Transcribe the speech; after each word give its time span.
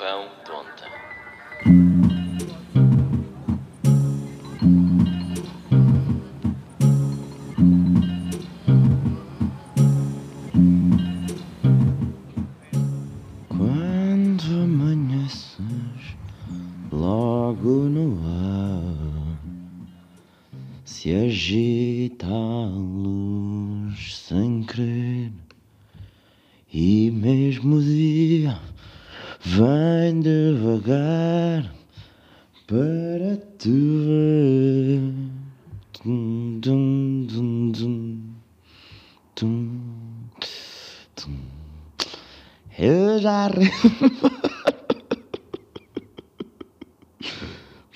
Pão 0.00 0.30
tonta. 0.46 0.99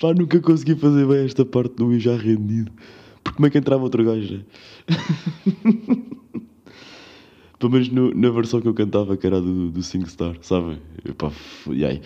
Pá, 0.05 0.13
nunca 0.13 0.39
consegui 0.39 0.75
fazer 0.75 1.07
bem 1.07 1.25
esta 1.25 1.43
parte 1.43 1.73
do 1.77 1.97
já 1.99 2.15
rendido. 2.15 2.71
Porque 3.23 3.37
como 3.37 3.47
é 3.47 3.49
que 3.49 3.57
entrava 3.57 3.81
outro 3.81 4.05
gajo? 4.05 4.35
né? 4.35 4.43
Pelo 7.57 7.71
menos 7.71 7.89
no- 7.89 8.13
na 8.13 8.29
versão 8.29 8.61
que 8.61 8.67
eu 8.67 8.73
cantava, 8.75 9.17
que 9.17 9.25
era 9.25 9.41
do, 9.41 9.71
do 9.71 9.81
SingStar, 9.81 10.37
sabem? 10.41 10.77
Pá, 11.17 11.31
e 11.71 11.83
aí, 11.83 12.01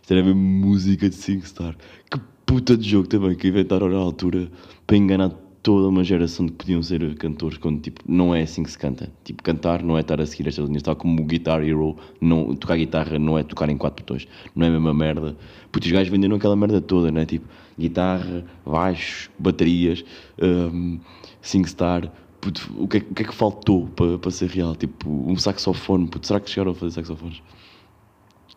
isto 0.00 0.12
era 0.12 0.22
mesmo 0.22 0.38
música 0.40 1.08
de 1.10 1.16
SingStar. 1.16 1.76
Que 2.08 2.20
puta 2.46 2.76
de 2.76 2.88
jogo 2.88 3.08
também 3.08 3.34
que 3.34 3.48
inventaram 3.48 3.88
na 3.88 3.96
altura 3.98 4.48
para 4.86 4.96
enganar 4.96 5.32
toda 5.62 5.88
uma 5.88 6.02
geração 6.02 6.46
de 6.46 6.52
que 6.52 6.58
podiam 6.58 6.82
ser 6.82 7.14
cantores 7.16 7.58
quando 7.58 7.80
tipo, 7.80 8.00
não 8.06 8.34
é 8.34 8.42
assim 8.42 8.62
que 8.62 8.70
se 8.70 8.78
canta. 8.78 9.12
Tipo, 9.24 9.42
cantar 9.42 9.82
não 9.82 9.96
é 9.96 10.00
estar 10.00 10.20
a 10.20 10.26
seguir 10.26 10.48
estas 10.48 10.66
linhas, 10.66 10.82
tal 10.82 10.96
como 10.96 11.20
o 11.20 11.24
Guitar 11.24 11.62
Hero, 11.62 11.96
não, 12.20 12.54
tocar 12.54 12.76
guitarra 12.76 13.18
não 13.18 13.38
é 13.38 13.42
tocar 13.42 13.68
em 13.68 13.76
quatro 13.76 14.02
botões, 14.02 14.26
não 14.54 14.64
é 14.64 14.68
a 14.68 14.72
mesma 14.72 14.94
merda. 14.94 15.36
Porque 15.70 15.86
os 15.88 15.92
gajos 15.92 16.08
venderam 16.08 16.36
aquela 16.36 16.56
merda 16.56 16.80
toda, 16.80 17.10
né? 17.10 17.26
Tipo, 17.26 17.46
guitarra, 17.78 18.44
baixos, 18.64 19.30
baterias, 19.38 20.04
um, 20.40 20.98
SingStar. 21.42 22.10
Puto, 22.40 22.72
o, 22.78 22.88
que 22.88 22.96
é, 22.96 23.00
o 23.00 23.14
que 23.14 23.22
é 23.22 23.26
que 23.26 23.34
faltou 23.34 23.86
para, 23.88 24.16
para 24.16 24.30
ser 24.30 24.48
real? 24.48 24.74
Tipo, 24.74 25.10
um 25.10 25.36
saxofone, 25.36 26.08
puto, 26.08 26.26
será 26.26 26.40
que 26.40 26.48
chegaram 26.48 26.72
a 26.72 26.74
fazer 26.74 26.92
saxofones? 26.92 27.42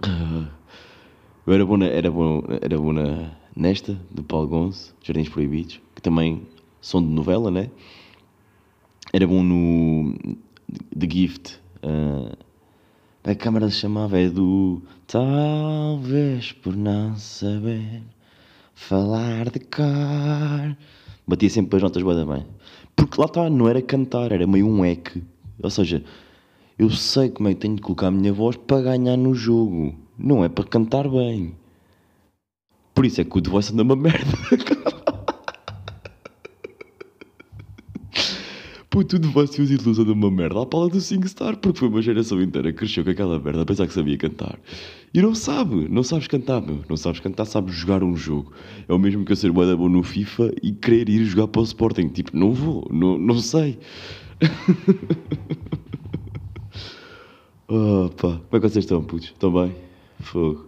Ah, 0.01 0.47
eu 1.45 1.53
era 1.53 1.65
bom, 1.65 1.83
era 1.83 2.09
bom, 2.09 2.43
era 2.61 2.77
bom 2.79 2.93
na, 2.93 3.31
nesta, 3.53 3.99
do 4.09 4.23
Paulo 4.23 4.47
Gonço, 4.47 4.95
Jardins 5.03 5.27
Proibidos, 5.27 5.81
que 5.93 6.01
também 6.01 6.43
são 6.83 7.01
de 7.01 7.07
novela, 7.07 7.49
né? 7.49 7.71
Era 9.13 9.25
bom 9.25 9.41
no 9.41 10.13
The 10.97 11.09
Gift. 11.09 11.59
ah, 11.81 12.35
a 13.23 13.33
câmara 13.33 13.69
se 13.69 13.77
chamava, 13.77 14.19
é 14.19 14.29
do 14.29 14.81
Talvez 15.07 16.51
por 16.51 16.75
não 16.75 17.15
saber 17.15 18.03
falar 18.75 19.49
de 19.49 19.59
cor. 19.59 20.75
Batia 21.25 21.49
sempre 21.49 21.77
as 21.77 21.83
notas 21.83 22.03
da 22.03 22.25
bem. 22.25 22.45
Porque 22.97 23.19
lá 23.19 23.27
está, 23.27 23.49
não 23.49 23.69
era 23.69 23.81
cantar, 23.81 24.33
era 24.33 24.45
meio 24.45 24.67
um 24.67 24.83
eque. 24.83 25.23
Ou 25.61 25.69
seja, 25.69 26.03
eu 26.77 26.89
sei 26.89 27.29
como 27.29 27.47
é 27.47 27.53
que 27.53 27.61
tenho 27.61 27.77
de 27.77 27.81
colocar 27.81 28.07
a 28.07 28.11
minha 28.11 28.33
voz 28.33 28.57
para 28.57 28.81
ganhar 28.81 29.15
no 29.15 29.33
jogo. 29.33 29.95
Não 30.17 30.43
é 30.43 30.49
para 30.49 30.65
cantar 30.65 31.07
bem. 31.07 31.55
Por 32.93 33.05
isso 33.05 33.21
é 33.21 33.23
que 33.23 33.37
o 33.37 33.41
The 33.41 33.49
Voice 33.49 33.71
anda 33.71 33.83
uma 33.83 33.95
merda. 33.95 34.37
Puto, 38.93 39.15
o 39.15 39.19
The 39.19 39.27
Voice 39.27 39.59
e 39.59 39.63
os 39.63 39.71
ídolos 39.71 39.97
andam 39.97 40.13
uma 40.13 40.29
merda 40.29 40.61
à 40.61 40.67
pala 40.67 40.87
do 40.87 41.01
SingStar, 41.01 41.57
porque 41.57 41.79
foi 41.79 41.87
uma 41.87 41.99
geração 41.99 42.39
inteira 42.39 42.71
que 42.71 42.77
cresceu 42.77 43.03
com 43.03 43.09
aquela 43.09 43.39
merda 43.39 43.63
a 43.63 43.65
pensar 43.65 43.87
que 43.87 43.93
sabia 43.93 44.15
cantar. 44.19 44.59
E 45.11 45.19
não 45.19 45.33
sabe, 45.33 45.89
não 45.89 46.03
sabes 46.03 46.27
cantar, 46.27 46.61
meu. 46.61 46.81
Não 46.87 46.95
sabes 46.95 47.19
cantar, 47.19 47.45
sabes 47.45 47.73
jogar 47.73 48.03
um 48.03 48.15
jogo. 48.15 48.53
É 48.87 48.93
o 48.93 48.99
mesmo 48.99 49.25
que 49.25 49.31
eu 49.31 49.35
ser 49.35 49.51
da 49.51 49.75
bom 49.75 49.89
no 49.89 50.03
FIFA 50.03 50.51
e 50.61 50.73
querer 50.73 51.09
ir 51.09 51.25
jogar 51.25 51.47
para 51.47 51.61
o 51.61 51.63
Sporting. 51.63 52.09
Tipo, 52.09 52.37
não 52.37 52.53
vou, 52.53 52.87
não, 52.91 53.17
não 53.17 53.39
sei. 53.39 53.79
Opa, 57.67 58.41
como 58.47 58.49
é 58.51 58.59
que 58.59 58.69
vocês 58.69 58.85
estão, 58.85 59.03
putos? 59.03 59.29
Estão 59.29 59.51
bem? 59.51 59.75
Fogo. 60.19 60.67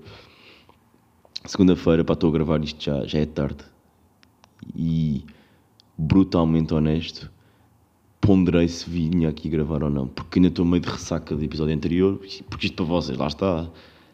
Segunda-feira, 1.45 2.03
pá, 2.03 2.13
estou 2.13 2.31
a 2.31 2.33
gravar 2.33 2.63
isto 2.63 2.83
já, 2.83 3.05
já 3.05 3.19
é 3.19 3.25
tarde. 3.27 3.63
E, 4.75 5.23
brutalmente 5.95 6.73
honesto, 6.73 7.34
ponderei 8.25 8.67
se 8.67 8.89
vinha 8.89 9.29
aqui 9.29 9.47
gravar 9.49 9.83
ou 9.83 9.89
não. 9.89 10.07
Porque 10.07 10.39
ainda 10.39 10.49
estou 10.49 10.65
meio 10.65 10.81
de 10.81 10.89
ressaca 10.89 11.35
do 11.35 11.43
episódio 11.43 11.75
anterior. 11.75 12.19
Porque 12.49 12.65
isto 12.65 12.75
para 12.75 12.85
vocês, 12.85 13.17
lá 13.17 13.27
está. 13.27 13.69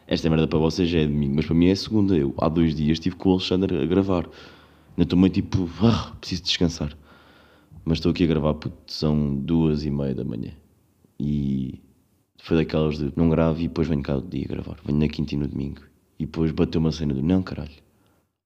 Esta 0.06 0.28
merda 0.28 0.46
para 0.46 0.58
vocês 0.58 0.92
é 0.94 1.06
domingo, 1.06 1.36
mas 1.36 1.46
para 1.46 1.54
mim 1.54 1.68
é 1.68 1.74
segunda. 1.74 2.16
Eu, 2.16 2.34
há 2.38 2.48
dois 2.48 2.74
dias, 2.74 2.96
estive 2.98 3.16
com 3.16 3.30
o 3.30 3.32
Alexandre 3.32 3.82
a 3.82 3.86
gravar. 3.86 4.28
Ainda 4.90 5.04
estou 5.04 5.18
meio 5.18 5.32
tipo, 5.32 5.68
ah, 5.80 6.12
preciso 6.20 6.42
descansar. 6.42 6.96
Mas 7.84 7.98
estou 7.98 8.10
aqui 8.10 8.24
a 8.24 8.26
gravar, 8.26 8.54
puto, 8.54 8.76
são 8.86 9.34
duas 9.34 9.84
e 9.84 9.90
meia 9.90 10.14
da 10.14 10.24
manhã. 10.24 10.52
E 11.18 11.80
foi 12.42 12.58
daquelas 12.58 12.98
de 12.98 13.12
não 13.16 13.30
gravo 13.30 13.60
e 13.60 13.68
depois 13.68 13.88
venho 13.88 14.02
cá 14.02 14.16
do 14.16 14.28
dia 14.28 14.46
gravar. 14.46 14.76
Venho 14.84 14.98
na 14.98 15.08
quinta 15.08 15.34
e 15.34 15.38
no 15.38 15.48
domingo. 15.48 15.80
E 16.18 16.26
depois 16.26 16.52
bateu 16.52 16.80
uma 16.80 16.92
cena 16.92 17.14
do 17.14 17.22
não, 17.22 17.42
caralho. 17.42 17.70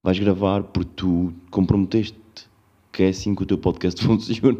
Vais 0.04 0.18
gravar 0.18 0.62
porque 0.62 0.92
tu 0.94 1.32
comprometeste 1.50 2.16
que 2.96 3.02
é 3.02 3.08
assim 3.08 3.34
que 3.34 3.42
o 3.42 3.46
teu 3.46 3.58
podcast 3.58 4.00
funciona. 4.02 4.58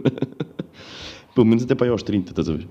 Pelo 1.34 1.46
menos 1.46 1.64
até 1.64 1.74
para 1.74 1.86
aí 1.86 1.90
aos 1.90 2.02
30, 2.02 2.32
estás 2.32 2.50
a 2.50 2.52
ver? 2.52 2.68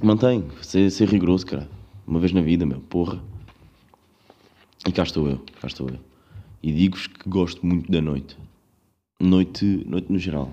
Mantém, 0.00 0.44
ser, 0.62 0.88
ser 0.90 1.08
rigoroso, 1.08 1.44
cara. 1.44 1.68
Uma 2.06 2.20
vez 2.20 2.32
na 2.32 2.40
vida, 2.40 2.64
meu, 2.64 2.80
porra. 2.80 3.20
E 4.86 4.92
cá 4.92 5.02
estou 5.02 5.28
eu, 5.28 5.38
cá 5.60 5.66
estou 5.66 5.88
eu. 5.88 5.98
E 6.62 6.72
digo-vos 6.72 7.08
que 7.08 7.28
gosto 7.28 7.66
muito 7.66 7.90
da 7.90 8.00
noite. 8.00 8.36
Noite, 9.20 9.84
noite 9.84 10.12
no 10.12 10.18
geral. 10.18 10.48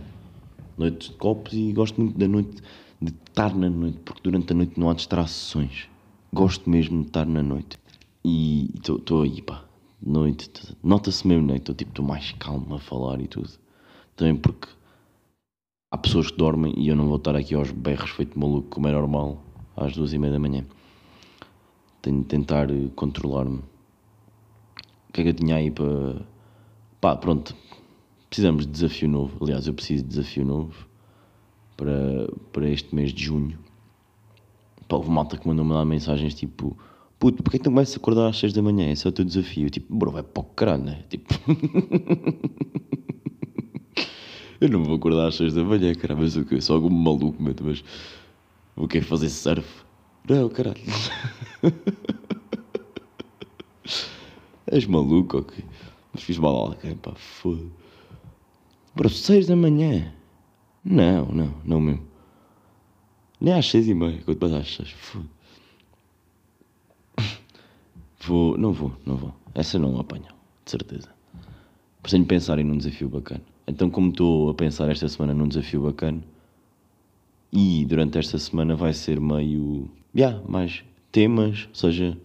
Noite 0.76 1.12
de 1.12 1.16
copos 1.18 1.53
e 1.53 1.72
gosto 1.72 2.02
muito 2.02 2.18
da 2.18 2.28
noite, 2.28 2.64
de 3.00 3.14
estar 3.28 3.56
na 3.56 3.70
noite, 3.70 4.00
porque 4.03 4.22
durante 4.24 4.52
a 4.53 4.56
noite 4.56 4.80
não 4.80 4.90
há 4.90 4.96
distrações. 4.96 5.88
Gosto 6.34 6.68
mesmo 6.68 7.02
de 7.02 7.08
estar 7.09 7.28
na 7.28 7.44
noite. 7.44 7.78
E 8.26 8.72
estou 8.74 9.22
aí, 9.22 9.40
pá. 9.44 9.66
Noite, 10.02 10.50
nota-se 10.84 11.28
mesmo, 11.28 11.46
né? 11.46 11.58
Estou 11.58 11.76
tipo, 11.76 11.91
estou 11.91 12.06
mais 12.06 12.31
calmo 12.34 12.74
a 12.74 12.80
falar 12.80 13.22
e 13.22 13.28
tudo. 13.28 13.50
Também 14.19 14.35
porque 14.35 14.68
há 15.90 15.97
pessoas 15.97 16.30
que 16.30 16.38
dormem 16.38 16.74
e 16.78 16.90
eu 16.90 16.96
não 16.97 17.07
vou 17.07 17.16
estar 17.16 17.38
aqui 17.38 17.56
aos 17.56 17.72
berros 17.72 18.09
feito 18.09 18.38
maluco, 18.38 18.68
como 18.68 18.90
é 18.90 18.91
normal, 18.91 19.41
às 19.78 19.94
duas 19.94 20.12
e 20.12 20.18
meia 20.18 20.34
da 20.34 20.38
manhã. 20.38 20.66
Tenho 22.02 22.19
de 22.19 22.25
tentar 22.25 22.69
eh, 22.69 22.90
controlar-me. 22.97 23.59
O 23.59 25.13
que 25.13 25.22
é 25.22 25.24
que 25.24 25.29
eu 25.29 25.34
tinha 25.34 25.56
aí 25.56 25.72
para. 25.72 26.22
Pá, 27.00 27.16
pronto. 27.16 27.56
Precisamos 28.29 28.66
de 28.66 28.74
desafio 28.74 29.08
novo. 29.08 29.41
Aliás, 29.41 29.68
eu 29.68 29.74
preciso 29.74 30.03
de 30.03 30.09
desafio 30.09 30.46
novo 30.46 30.85
para, 31.78 32.28
para 32.52 32.69
este 32.69 32.94
mês 32.94 33.13
de 33.13 33.24
junho. 33.24 33.58
Pá, 34.90 34.97
houve 34.97 35.09
malta 35.09 35.38
que 35.38 35.47
mandou-me 35.47 35.72
lá 35.72 35.85
mensagens 35.85 36.35
tipo: 36.35 36.78
Puto, 37.18 37.41
porquê 37.41 37.58
que 37.58 37.63
tu 37.63 37.69
começas 37.69 37.96
a 37.96 37.97
acordar 37.97 38.28
às 38.28 38.38
6 38.38 38.52
da 38.52 38.62
manhã? 38.62 38.91
Esse 38.91 39.08
é 39.08 39.09
o 39.09 39.13
teu 39.13 39.24
desafio. 39.24 39.68
Eu, 39.68 39.69
tipo, 39.69 39.96
bro, 39.96 40.12
vai 40.12 40.24
para 40.24 40.41
o 40.41 40.44
caralho, 40.44 40.84
né? 40.84 41.06
Tipo. 41.08 41.34
eu 44.62 44.70
não 44.70 44.84
vou 44.84 44.96
acordar 44.96 45.28
às 45.28 45.36
6 45.36 45.53
da 45.53 45.64
manhã, 45.64 45.94
cara, 45.96 46.16
mas 46.16 46.36
o 46.36 46.46
quê? 46.46 46.59
Sou 46.62 46.75
algum 46.75 46.90
maluco, 46.90 47.42
meu, 47.42 47.56
mas. 47.62 47.84
Vou 48.75 48.88
querer 48.88 49.06
fazer 49.06 49.30
surf? 49.30 49.68
Não, 50.28 50.50
caralho. 50.50 50.81
És 54.72 54.85
maluco, 54.85 55.40
ok? 55.40 55.66
Mas 56.14 56.23
fiz 56.23 56.38
mal 56.38 56.56
a 56.56 56.59
alguém, 56.70 56.96
pá, 56.96 57.14
foda. 57.16 57.66
Bro, 58.96 59.09
6 59.09 59.47
da 59.47 59.56
manhã? 59.56 60.14
Não, 60.84 61.26
não, 61.26 61.53
não 61.66 61.82
mesmo. 61.82 62.08
Nem 63.41 63.53
às 63.53 63.70
6 63.70 63.88
e 63.88 63.94
meia, 63.94 64.22
quanto 64.23 64.41
mais 64.41 64.53
às 64.53 64.76
6, 64.76 64.91
foda. 64.91 65.26
Vou, 68.22 68.58
não 68.58 68.73
vou, 68.73 68.91
não 69.05 69.16
vou. 69.16 69.34
Essa 69.55 69.79
não 69.79 70.00
apanho, 70.00 70.26
de 70.66 70.72
certeza. 70.72 71.09
Tenho 72.03 72.23
de 72.23 72.28
pensar 72.28 72.59
em 72.59 72.70
um 72.70 72.78
desafio 72.78 73.09
bacana. 73.09 73.41
Então, 73.69 73.87
como 73.87 74.09
estou 74.09 74.49
a 74.49 74.53
pensar 74.55 74.89
esta 74.89 75.07
semana 75.07 75.31
num 75.31 75.47
desafio 75.47 75.83
bacana, 75.83 76.23
e 77.53 77.85
durante 77.85 78.17
esta 78.17 78.39
semana 78.39 78.75
vai 78.75 78.93
ser 78.93 79.21
meio. 79.21 79.87
Yeah, 80.16 80.41
mais 80.47 80.83
temas, 81.11 81.67
ou 81.69 81.75
seja, 81.75 82.17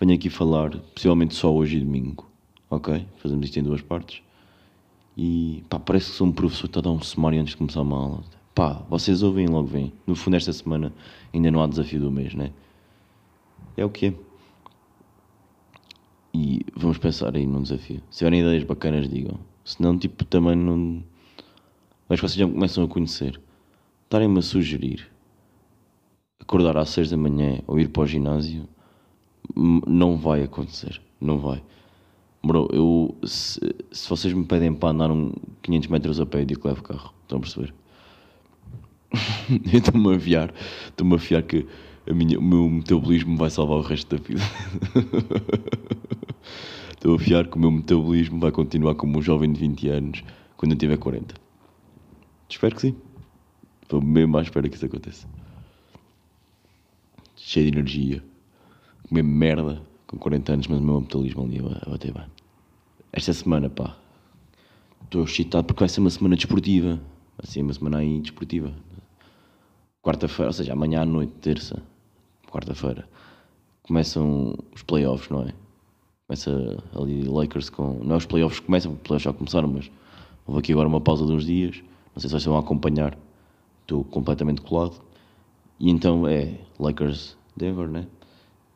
venho 0.00 0.14
aqui 0.14 0.28
falar, 0.28 0.76
possivelmente 0.92 1.34
só 1.34 1.54
hoje 1.54 1.76
e 1.76 1.80
domingo, 1.80 2.28
ok? 2.68 3.06
Fazemos 3.18 3.46
isto 3.46 3.56
em 3.60 3.62
duas 3.62 3.82
partes. 3.82 4.20
E 5.16 5.62
pá, 5.68 5.78
parece 5.78 6.10
que 6.10 6.16
sou 6.16 6.26
um 6.26 6.32
professor 6.32 6.62
que 6.62 6.78
está 6.78 6.80
a 6.80 6.82
dar 6.82 6.90
um 6.90 7.00
sumário 7.00 7.40
antes 7.40 7.52
de 7.52 7.56
começar 7.56 7.82
uma 7.82 7.96
aula. 7.96 8.24
Pá, 8.52 8.84
vocês 8.90 9.22
ouvem 9.22 9.46
logo 9.46 9.68
vêm. 9.68 9.92
No 10.04 10.16
fundo, 10.16 10.36
esta 10.36 10.52
semana 10.52 10.92
ainda 11.32 11.52
não 11.52 11.62
há 11.62 11.68
desafio 11.68 12.00
do 12.00 12.10
mês, 12.10 12.34
né? 12.34 12.50
É 13.76 13.84
o 13.84 13.90
que 13.90 14.06
é. 14.06 14.14
E 16.34 16.66
vamos 16.74 16.98
pensar 16.98 17.36
aí 17.36 17.46
num 17.46 17.62
desafio. 17.62 18.02
Se 18.10 18.18
tiverem 18.18 18.40
ideias 18.40 18.64
bacanas, 18.64 19.08
digam. 19.08 19.38
Se 19.64 19.80
não, 19.80 19.98
tipo, 19.98 20.24
também 20.24 20.56
não. 20.56 21.02
Mas 22.08 22.20
vocês 22.20 22.34
já 22.34 22.46
me 22.46 22.52
começam 22.52 22.84
a 22.84 22.88
conhecer. 22.88 23.40
Estarem-me 24.04 24.38
a 24.38 24.42
sugerir 24.42 25.14
acordar 26.44 26.76
às 26.76 26.90
6 26.90 27.10
da 27.10 27.16
manhã 27.16 27.60
ou 27.66 27.80
ir 27.80 27.88
para 27.88 28.02
o 28.02 28.06
ginásio, 28.06 28.68
não 29.56 30.16
vai 30.16 30.42
acontecer. 30.42 31.00
Não 31.20 31.38
vai. 31.38 31.62
Bro, 32.42 32.68
eu. 32.72 33.16
Se, 33.24 33.58
se 33.90 34.08
vocês 34.08 34.32
me 34.34 34.44
pedem 34.44 34.74
para 34.74 34.90
andar 34.90 35.10
um 35.10 35.32
500 35.62 35.88
metros 35.88 36.20
a 36.20 36.26
pé, 36.26 36.42
eu 36.42 36.44
digo 36.44 36.68
levo 36.68 36.82
carro. 36.82 37.14
Estão 37.22 37.38
a 37.38 37.40
perceber? 37.40 37.74
eu 39.72 39.78
estou-me 39.78 40.10
a 40.10 40.14
aviar. 40.14 40.52
Estou-me 40.86 41.14
a 41.14 41.18
fiar 41.18 41.42
que 41.42 41.66
a 42.08 42.12
minha, 42.12 42.38
o 42.38 42.42
meu 42.42 42.68
metabolismo 42.68 43.36
vai 43.36 43.48
salvar 43.48 43.78
o 43.78 43.82
resto 43.82 44.16
da 44.16 44.22
vida. 44.22 44.42
Estou 46.94 47.16
a 47.16 47.18
fiar 47.18 47.46
que 47.46 47.56
o 47.56 47.60
meu 47.60 47.70
metabolismo 47.70 48.40
vai 48.40 48.50
continuar 48.50 48.94
como 48.94 49.18
um 49.18 49.22
jovem 49.22 49.52
de 49.52 49.60
20 49.60 49.88
anos 49.88 50.24
quando 50.56 50.72
eu 50.72 50.78
tiver 50.78 50.96
40. 50.96 51.34
Espero 52.48 52.74
que 52.74 52.80
sim. 52.80 52.96
Estou 53.82 54.00
mesmo 54.00 54.38
à 54.38 54.42
espera 54.42 54.68
que 54.68 54.76
isso 54.76 54.86
aconteça. 54.86 55.28
Cheio 57.36 57.70
de 57.70 57.78
energia. 57.78 58.24
Comer 59.08 59.22
merda 59.22 59.82
com 60.06 60.16
40 60.16 60.52
anos, 60.52 60.66
mas 60.68 60.78
o 60.78 60.82
meu 60.82 61.00
metabolismo 61.00 61.44
ali 61.44 61.58
a 61.58 61.90
bater 61.90 62.12
bem. 62.12 62.24
Esta 63.12 63.32
semana, 63.32 63.68
pá, 63.68 63.98
estou 65.02 65.24
excitado 65.24 65.66
porque 65.66 65.80
vai 65.80 65.88
ser 65.88 66.00
uma 66.00 66.10
semana 66.10 66.36
desportiva. 66.36 67.00
Vai 67.36 67.46
ser 67.46 67.60
uma 67.60 67.74
semana 67.74 67.98
aí 67.98 68.20
desportiva. 68.20 68.72
Quarta-feira, 70.00 70.48
ou 70.48 70.52
seja, 70.52 70.72
amanhã 70.72 71.02
à 71.02 71.04
noite, 71.04 71.32
terça, 71.40 71.82
quarta-feira, 72.50 73.08
começam 73.82 74.56
os 74.74 74.82
playoffs, 74.82 75.28
não 75.28 75.42
é? 75.42 75.63
Começa 76.26 76.82
ali 76.94 77.22
Lakers 77.24 77.68
com. 77.68 78.00
Não 78.02 78.14
é 78.14 78.18
os 78.18 78.24
playoffs 78.24 78.58
que 78.58 78.66
começam, 78.66 78.96
playoffs 78.96 79.24
já 79.24 79.32
começaram, 79.32 79.68
mas 79.68 79.90
houve 80.46 80.60
aqui 80.60 80.72
agora 80.72 80.88
uma 80.88 81.00
pausa 81.00 81.26
de 81.26 81.32
uns 81.32 81.44
dias. 81.44 81.82
Não 82.14 82.20
sei 82.20 82.30
se 82.30 82.40
vocês 82.40 82.48
a 82.48 82.58
acompanhar. 82.58 83.16
Estou 83.82 84.04
completamente 84.04 84.62
colado. 84.62 84.96
E 85.78 85.90
então 85.90 86.26
é 86.26 86.54
Lakers 86.78 87.36
Denver, 87.54 87.88
né? 87.88 88.06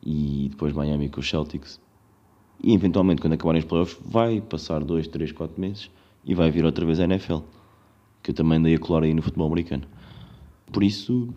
E 0.05 0.49
depois 0.51 0.75
Miami 0.75 1.09
com 1.09 1.21
os 1.21 1.29
Celtics. 1.29 1.81
E 2.63 2.75
eventualmente, 2.75 3.23
quando 3.23 3.33
acabarem 3.33 3.61
os 3.61 3.65
playoffs, 3.65 3.99
vai 4.05 4.43
passar 4.43 4.85
2, 4.85 5.09
3, 5.09 5.33
4 5.33 5.59
meses 5.59 5.91
e 6.25 6.35
vai 6.35 6.51
vir 6.51 6.67
outra 6.67 6.85
vez 6.85 7.01
a 7.01 7.05
NFL. 7.05 7.39
Que 8.23 8.33
eu 8.33 8.35
também 8.35 8.59
andei 8.59 8.75
a 8.75 8.79
colar 8.79 9.05
aí 9.05 9.15
no 9.15 9.23
futebol 9.23 9.47
americano. 9.47 9.85
Por 10.71 10.83
isso, 10.85 11.33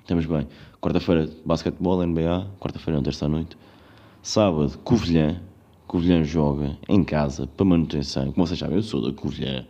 estamos 0.00 0.26
bem. 0.26 0.48
Quarta-feira, 0.80 1.30
basquetebol, 1.44 2.04
NBA. 2.04 2.50
Quarta-feira, 2.58 2.96
não, 2.96 3.04
terça 3.04 3.26
à 3.26 3.28
noite. 3.28 3.56
Sábado, 4.24 4.78
Covilhã. 4.78 5.38
Covilhã 5.86 6.24
joga 6.24 6.78
em 6.88 7.04
casa 7.04 7.46
para 7.46 7.66
manutenção. 7.66 8.32
Como 8.32 8.46
vocês 8.46 8.58
sabem, 8.58 8.76
eu 8.76 8.82
sou 8.82 9.02
da 9.02 9.12
Covilhã 9.12 9.66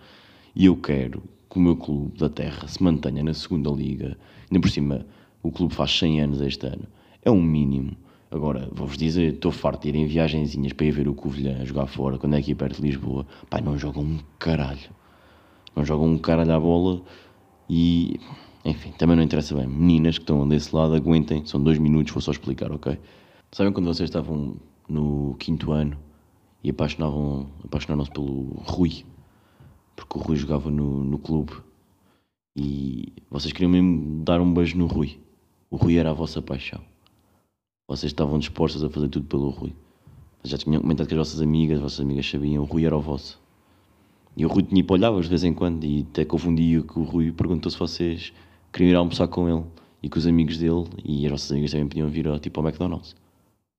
e 0.54 0.66
eu 0.66 0.76
quero 0.76 1.24
que 1.50 1.58
o 1.58 1.60
meu 1.60 1.74
clube 1.74 2.16
da 2.16 2.28
terra 2.28 2.68
se 2.68 2.80
mantenha 2.80 3.24
na 3.24 3.34
segunda 3.34 3.68
liga. 3.70 4.16
Ainda 4.48 4.60
por 4.60 4.70
cima, 4.70 5.04
o 5.42 5.50
clube 5.50 5.74
faz 5.74 5.98
100 5.98 6.20
anos 6.20 6.40
este 6.40 6.68
ano. 6.68 6.84
É 7.24 7.32
um 7.32 7.42
mínimo. 7.42 7.96
Agora, 8.30 8.68
vou-vos 8.70 8.96
dizer, 8.96 9.34
estou 9.34 9.50
farto 9.50 9.82
de 9.82 9.88
ir 9.88 9.96
em 9.96 10.06
viagenzinhas 10.06 10.72
para 10.72 10.86
ir 10.86 10.92
ver 10.92 11.08
o 11.08 11.14
Covilhã 11.14 11.64
jogar 11.64 11.88
fora, 11.88 12.16
quando 12.16 12.36
é 12.36 12.38
aqui 12.38 12.54
perto 12.54 12.80
de 12.80 12.82
Lisboa. 12.86 13.26
Pai, 13.50 13.60
não 13.60 13.76
jogam 13.76 14.04
um 14.04 14.20
caralho. 14.38 14.88
Não 15.74 15.84
jogam 15.84 16.06
um 16.06 16.16
caralho 16.16 16.52
à 16.52 16.60
bola 16.60 17.02
e... 17.68 18.20
Enfim, 18.64 18.92
também 18.96 19.16
não 19.16 19.24
interessa 19.24 19.52
bem. 19.56 19.66
Meninas 19.66 20.16
que 20.16 20.22
estão 20.22 20.46
desse 20.46 20.72
lado, 20.72 20.94
aguentem. 20.94 21.44
São 21.44 21.60
dois 21.60 21.76
minutos, 21.76 22.12
vou 22.12 22.22
só 22.22 22.30
explicar, 22.30 22.70
ok? 22.70 22.96
Sabem 23.54 23.72
quando 23.72 23.86
vocês 23.86 24.10
estavam 24.10 24.56
no 24.88 25.36
quinto 25.38 25.70
ano 25.70 25.96
e 26.64 26.70
apaixonavam, 26.70 27.48
apaixonaram-se 27.62 28.10
pelo 28.10 28.48
Rui? 28.66 29.04
Porque 29.94 30.18
o 30.18 30.20
Rui 30.20 30.34
jogava 30.34 30.72
no, 30.72 31.04
no 31.04 31.18
clube 31.18 31.52
e 32.56 33.12
vocês 33.30 33.52
queriam 33.52 33.70
mesmo 33.70 34.24
dar 34.24 34.40
um 34.40 34.52
beijo 34.52 34.76
no 34.76 34.88
Rui. 34.88 35.20
O 35.70 35.76
Rui 35.76 35.98
era 35.98 36.10
a 36.10 36.12
vossa 36.12 36.42
paixão. 36.42 36.80
Vocês 37.86 38.10
estavam 38.10 38.40
dispostos 38.40 38.82
a 38.82 38.90
fazer 38.90 39.06
tudo 39.08 39.28
pelo 39.28 39.50
Rui. 39.50 39.72
Já 40.42 40.58
tinham 40.58 40.82
comentado 40.82 41.06
que 41.06 41.14
as 41.14 41.18
vossas 41.18 41.40
amigas, 41.40 41.76
as 41.76 41.82
vossas 41.84 42.00
amigas 42.00 42.28
sabiam, 42.28 42.60
o 42.60 42.66
Rui 42.66 42.84
era 42.84 42.96
o 42.96 43.00
vosso. 43.00 43.40
E 44.36 44.44
o 44.44 44.48
Rui 44.48 44.64
tinha 44.64 44.82
para 44.82 44.94
olhar 44.94 45.20
de 45.20 45.28
vez 45.28 45.44
em 45.44 45.54
quando 45.54 45.84
e 45.84 46.04
até 46.10 46.24
que 46.24 46.34
houve 46.34 46.48
um 46.48 46.56
dia 46.56 46.82
que 46.82 46.98
o 46.98 47.04
Rui 47.04 47.30
perguntou 47.30 47.70
se 47.70 47.78
vocês 47.78 48.32
queriam 48.72 48.90
ir 48.90 48.96
almoçar 48.96 49.28
com 49.28 49.48
ele 49.48 49.64
e 50.02 50.08
com 50.08 50.18
os 50.18 50.26
amigos 50.26 50.58
dele 50.58 50.88
e 51.04 51.24
as 51.24 51.30
vossas 51.30 51.52
amigas 51.52 51.70
também 51.70 51.86
podiam 51.86 52.08
vir 52.08 52.26
ao, 52.26 52.36
tipo, 52.40 52.58
ao 52.58 52.66
McDonald's. 52.66 53.14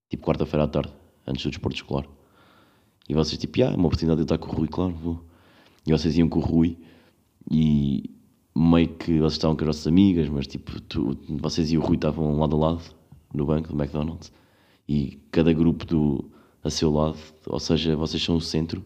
Tipo 0.10 0.26
quarta-feira 0.26 0.64
à 0.66 0.68
tarde, 0.68 0.94
antes 1.28 1.44
do 1.44 1.50
desporto 1.50 1.76
escolar. 1.76 2.06
E 3.10 3.14
vocês 3.14 3.40
tipo, 3.40 3.64
ah, 3.64 3.70
uma 3.76 3.88
oportunidade 3.88 4.20
de 4.20 4.24
estar 4.26 4.38
com 4.38 4.52
o 4.52 4.56
Rui, 4.56 4.68
claro, 4.68 4.94
vou. 4.94 5.24
E 5.86 5.92
vocês 5.92 6.18
iam 6.18 6.28
com 6.28 6.40
o 6.40 6.42
Rui 6.42 6.78
e 7.52 8.10
meio 8.56 8.90
que 8.90 9.20
vocês 9.20 9.34
estavam 9.34 9.56
com 9.56 9.64
as 9.64 9.68
vossas 9.68 9.88
amigas, 9.88 10.28
mas 10.30 10.48
tipo, 10.48 10.80
tu- 10.82 11.18
vocês 11.40 11.72
e 11.72 11.78
o 11.78 11.82
Rui 11.82 11.96
estavam 11.96 12.38
lado 12.40 12.56
a 12.56 12.60
lado 12.60 12.82
no 13.34 13.46
banco 13.46 13.70
do 13.70 13.76
McDonald's 13.82 14.32
e 14.88 15.20
cada 15.32 15.52
grupo 15.54 15.86
do, 15.86 16.32
a 16.64 16.70
seu 16.70 16.90
lado, 16.92 17.18
ou 17.48 17.60
seja, 17.60 17.96
vocês 17.96 18.24
são 18.24 18.36
o 18.36 18.42
centro. 18.42 18.84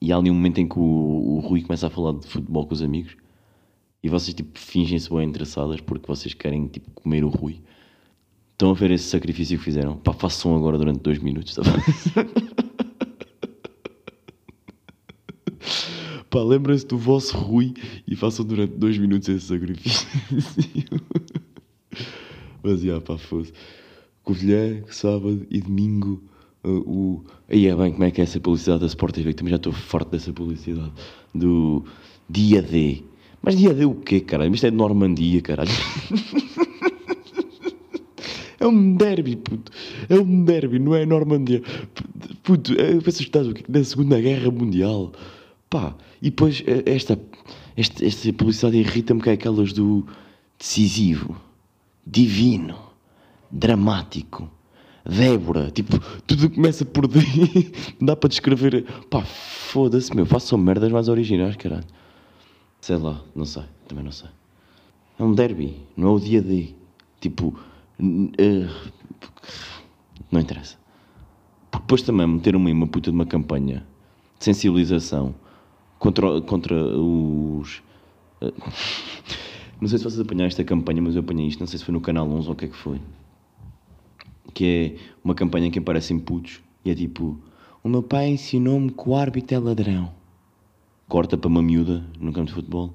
E 0.00 0.12
há 0.12 0.16
ali 0.16 0.30
um 0.30 0.34
momento 0.34 0.58
em 0.60 0.68
que 0.68 0.78
o, 0.78 0.82
o 0.82 1.40
Rui 1.40 1.62
começa 1.62 1.86
a 1.88 1.90
falar 1.90 2.12
de 2.18 2.26
futebol 2.28 2.66
com 2.66 2.74
os 2.74 2.82
amigos 2.82 3.16
e 4.02 4.08
vocês 4.08 4.32
tipo 4.34 4.56
fingem-se 4.56 5.10
bem 5.10 5.28
interessadas 5.28 5.80
porque 5.80 6.06
vocês 6.06 6.34
querem 6.34 6.68
tipo 6.68 6.90
comer 6.92 7.24
o 7.24 7.28
Rui. 7.28 7.60
Estão 8.58 8.72
a 8.72 8.74
ver 8.74 8.90
esse 8.90 9.04
sacrifício 9.04 9.56
que 9.56 9.62
fizeram? 9.62 9.96
Pá, 9.98 10.12
façam 10.12 10.56
agora 10.56 10.76
durante 10.76 10.98
dois 10.98 11.20
minutos, 11.20 11.54
tá? 11.54 11.62
Pá, 16.28 16.42
lembrem-se 16.42 16.84
do 16.84 16.98
vosso 16.98 17.38
Rui 17.38 17.72
e 18.04 18.16
façam 18.16 18.44
durante 18.44 18.74
dois 18.74 18.98
minutos 18.98 19.28
esse 19.28 19.46
sacrifício. 19.46 20.08
Mas, 22.60 22.80
já, 22.80 23.00
pá, 23.00 23.16
fosse. 23.16 23.52
Covilhã, 24.24 24.82
sábado 24.88 25.46
e 25.48 25.60
domingo, 25.60 26.20
uh, 26.64 26.80
o... 26.80 27.24
Aí 27.48 27.68
é 27.68 27.76
bem, 27.76 27.92
como 27.92 28.02
é 28.02 28.10
que 28.10 28.20
é 28.20 28.24
essa 28.24 28.40
publicidade 28.40 28.80
da 28.80 28.86
Sport 28.86 29.14
TV? 29.14 29.30
que 29.30 29.36
Também 29.36 29.52
já 29.52 29.56
estou 29.56 29.72
farto 29.72 30.10
dessa 30.10 30.32
publicidade. 30.32 30.90
Do 31.32 31.84
Dia 32.28 32.60
D. 32.60 33.04
Mas 33.40 33.56
Dia 33.56 33.72
D 33.72 33.84
o 33.84 33.94
quê, 33.94 34.18
caralho? 34.20 34.52
Isto 34.52 34.66
é 34.66 34.70
de 34.72 34.76
Normandia, 34.76 35.40
caralho. 35.42 35.70
É 38.60 38.66
um 38.66 38.96
derby, 38.96 39.36
puto. 39.36 39.70
É 40.08 40.14
um 40.18 40.44
derby, 40.44 40.78
não 40.78 40.94
é 40.94 41.06
Normandia. 41.06 41.62
Puto, 42.42 42.72
é, 42.72 42.92
pensas 43.00 43.18
que 43.18 43.22
estás 43.24 43.46
na 43.68 43.84
Segunda 43.84 44.20
Guerra 44.20 44.50
Mundial. 44.50 45.12
Pá, 45.70 45.94
e 46.20 46.30
depois 46.30 46.64
eh, 46.66 46.82
esta, 46.86 47.18
esta, 47.76 48.04
esta 48.04 48.32
publicidade 48.32 48.78
irrita-me 48.78 49.20
que 49.20 49.30
é 49.30 49.34
aquelas 49.34 49.72
do 49.72 50.06
decisivo, 50.58 51.36
divino, 52.06 52.76
dramático, 53.50 54.50
Débora. 55.08 55.70
Tipo, 55.70 55.98
tudo 56.26 56.50
começa 56.50 56.84
por 56.84 57.06
D. 57.08 57.20
Dá 58.00 58.14
para 58.14 58.28
descrever. 58.28 58.84
Pá, 59.08 59.22
foda-se, 59.22 60.14
meu. 60.14 60.26
Façam 60.26 60.58
merdas 60.58 60.92
mais 60.92 61.08
originais, 61.08 61.56
caralho. 61.56 61.86
Sei 62.80 62.96
lá, 62.96 63.22
não 63.34 63.44
sei. 63.44 63.64
Também 63.86 64.04
não 64.04 64.12
sei. 64.12 64.28
É 65.18 65.22
um 65.22 65.32
derby, 65.32 65.76
não 65.96 66.08
é 66.08 66.10
o 66.12 66.20
dia 66.20 66.42
D. 66.42 66.68
Tipo, 67.20 67.58
não 70.30 70.40
interessa. 70.40 70.76
Porque 71.70 71.84
depois 71.84 72.02
também 72.02 72.26
meteram 72.26 72.64
aí 72.66 72.72
uma 72.72 72.86
puta 72.86 73.10
de 73.10 73.14
uma 73.14 73.26
campanha 73.26 73.86
de 74.38 74.44
sensibilização 74.44 75.34
contra, 75.98 76.40
contra 76.42 76.74
os. 76.96 77.82
eh, 78.40 78.52
Não 79.80 79.86
sei 79.86 79.98
se 79.98 80.04
vocês 80.04 80.18
apanharam 80.18 80.48
esta 80.48 80.64
campanha, 80.64 81.00
mas 81.00 81.14
eu 81.14 81.20
apanhei 81.20 81.46
isto, 81.46 81.60
não 81.60 81.66
sei 81.68 81.78
se 81.78 81.84
foi 81.84 81.94
no 81.94 82.00
canal 82.00 82.28
11 82.28 82.48
ou 82.48 82.52
o 82.52 82.56
que 82.56 82.64
é 82.64 82.68
que 82.68 82.76
foi. 82.76 83.00
Que 84.52 84.66
é 84.66 84.96
uma 85.22 85.36
campanha 85.36 85.68
em 85.68 85.70
que 85.70 85.78
aparecem 85.78 86.18
putos 86.18 86.60
e 86.84 86.90
é 86.90 86.94
tipo: 86.96 87.38
O 87.84 87.88
meu 87.88 88.02
pai 88.02 88.26
ensinou-me 88.28 88.90
que 88.90 89.08
o 89.08 89.14
árbitro 89.14 89.56
é 89.56 89.60
ladrão. 89.60 90.10
Corta 91.06 91.38
para 91.38 91.46
uma 91.46 91.62
miúda 91.62 92.04
no 92.18 92.32
campo 92.32 92.48
de 92.48 92.54
futebol. 92.54 92.92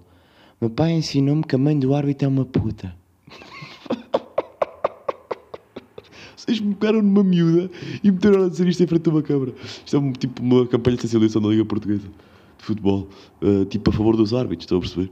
Meu 0.60 0.69
pai 0.69 0.91
ensinou-me 0.91 1.43
que 1.43 1.55
a 1.55 1.57
mãe 1.57 1.79
do 1.79 1.95
árbitro 1.95 2.25
é 2.25 2.27
uma 2.27 2.43
puta. 2.43 2.93
Vocês 6.43 6.59
me 6.59 6.75
pegaram 6.75 7.01
numa 7.01 7.23
miúda 7.23 7.71
e 8.03 8.12
meteram 8.12 8.43
a 8.43 8.50
dizer 8.50 8.67
isto 8.67 8.83
em 8.83 8.88
frente 8.88 9.07
a 9.07 9.12
uma 9.13 9.21
câmara. 9.21 9.53
Isto 9.85 9.95
é 9.95 10.12
tipo 10.12 10.43
uma 10.43 10.67
campanha 10.67 10.97
de 10.97 11.03
sensibilização 11.03 11.41
da 11.41 11.47
Liga 11.47 11.63
Portuguesa 11.63 12.03
de 12.57 12.65
futebol, 12.65 13.07
eh, 13.41 13.63
tipo 13.65 13.89
a 13.89 13.93
favor 13.93 14.17
dos 14.17 14.33
árbitros, 14.33 14.65
estão 14.65 14.77
a 14.77 14.81
perceber? 14.81 15.09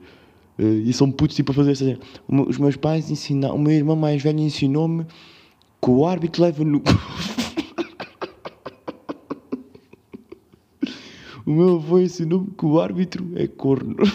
Eh, 0.59 0.83
e 0.88 0.91
são 0.91 1.09
putos 1.09 1.38
tipo 1.38 1.53
a 1.53 1.55
fazer 1.55 1.71
esta. 1.71 1.97
Os 2.27 2.57
meus 2.57 2.75
pais 2.75 3.09
ensinaram, 3.09 3.55
o 3.55 3.59
meu 3.59 3.71
irmão 3.71 3.95
mais 3.95 4.21
velho 4.21 4.39
ensinou-me 4.39 5.05
que 5.81 5.89
o 5.89 6.05
árbitro 6.05 6.43
leva 6.43 6.65
no. 6.65 6.83
o 11.45 11.51
meu 11.51 11.75
avô 11.77 11.97
ensinou-me 11.97 12.47
que 12.51 12.65
o 12.65 12.77
árbitro 12.77 13.31
é 13.35 13.47
corno. 13.47 13.95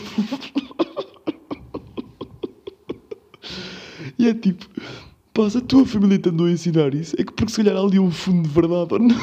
E 4.18 4.28
é 4.28 4.34
tipo, 4.34 4.66
Se 5.50 5.58
a 5.58 5.60
tua 5.60 5.84
família 5.84 6.18
te 6.18 6.30
andou 6.30 6.46
a 6.46 6.50
ensinar 6.50 6.94
isso, 6.94 7.14
é 7.18 7.22
que 7.22 7.30
porque 7.30 7.52
se 7.52 7.62
calhar 7.62 7.76
ali 7.76 7.98
um 7.98 8.10
fundo 8.10 8.48
de 8.48 8.54
verdade 8.54 8.94
ou 8.94 8.98
não. 8.98 9.14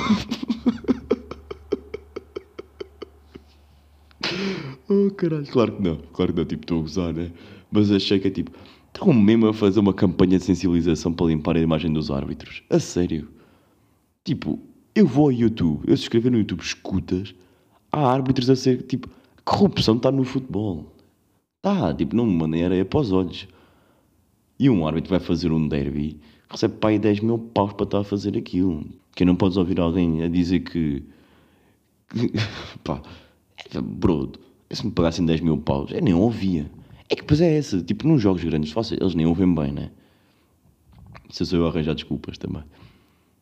oh 4.90 5.10
caralho, 5.12 5.48
claro 5.48 5.72
que 5.74 5.82
não, 5.82 5.98
claro 6.14 6.32
que 6.32 6.40
não, 6.40 6.46
tipo, 6.46 6.64
estou 6.64 6.78
a 6.78 6.82
gozar, 6.82 7.14
né? 7.14 7.32
Mas 7.72 7.92
achei 7.92 8.20
que 8.20 8.28
é 8.28 8.32
tipo, 8.32 8.52
estão 8.94 9.12
mesmo 9.12 9.48
a 9.48 9.54
fazer 9.54 9.80
uma 9.80 9.94
campanha 9.94 10.38
de 10.38 10.46
sensibilização 10.46 11.12
para 11.12 11.26
limpar 11.26 11.58
a 11.58 11.60
imagem 11.60 11.92
dos 11.92 12.12
árbitros. 12.12 12.62
A 12.70 12.80
sério. 12.80 13.28
Tipo, 14.24 14.60
eu 14.94 15.08
vou 15.08 15.26
ao 15.26 15.32
YouTube, 15.32 15.82
eu 15.88 15.98
se 15.98 16.04
escrever 16.04 16.32
no 16.32 16.38
YouTube 16.38 16.62
escutas, 16.62 17.34
há 17.92 18.08
árbitros 18.08 18.52
a 18.52 18.56
ser, 18.56 18.84
tipo, 18.84 19.10
corrupção 19.44 19.98
está 19.98 20.12
no 20.12 20.24
futebol. 20.24 20.96
Está, 21.58 21.92
tipo, 21.94 22.16
não 22.16 22.28
me 22.28 22.36
mandem 22.36 22.64
areia 22.64 22.86
para 22.86 23.00
os 23.00 23.12
olhos. 23.12 23.48
E 24.64 24.70
um 24.70 24.88
árbitro 24.88 25.10
vai 25.10 25.20
fazer 25.20 25.52
um 25.52 25.68
derby, 25.68 26.18
recebe 26.50 26.76
aí 26.84 26.98
10 26.98 27.20
mil 27.20 27.38
paus 27.38 27.74
para 27.74 27.84
estar 27.84 28.00
a 28.00 28.04
fazer 28.06 28.38
aquilo. 28.38 28.86
Que 29.14 29.26
não 29.26 29.36
podes 29.36 29.58
ouvir 29.58 29.78
alguém 29.78 30.24
a 30.24 30.30
dizer 30.30 30.62
que. 30.62 31.04
pá, 32.82 33.02
bro, 33.84 34.32
se 34.72 34.86
me 34.86 34.94
pagassem 34.94 35.26
10 35.26 35.42
mil 35.42 35.58
paus, 35.58 35.92
eu 35.92 36.02
nem 36.02 36.14
ouvia. 36.14 36.72
É 37.10 37.16
que 37.16 37.24
depois 37.24 37.42
é 37.42 37.58
essa, 37.58 37.84
tipo, 37.84 38.08
nos 38.08 38.22
jogos 38.22 38.42
grandes, 38.42 38.72
vocês, 38.72 38.98
eles 39.02 39.14
nem 39.16 39.26
ouvem 39.26 39.54
bem, 39.54 39.74
né? 39.74 39.92
Se 41.30 41.44
eu 41.44 41.48
sou 41.48 41.60
eu 41.60 41.66
a 41.66 41.70
arranjar 41.70 41.94
desculpas 41.94 42.38
também. 42.38 42.64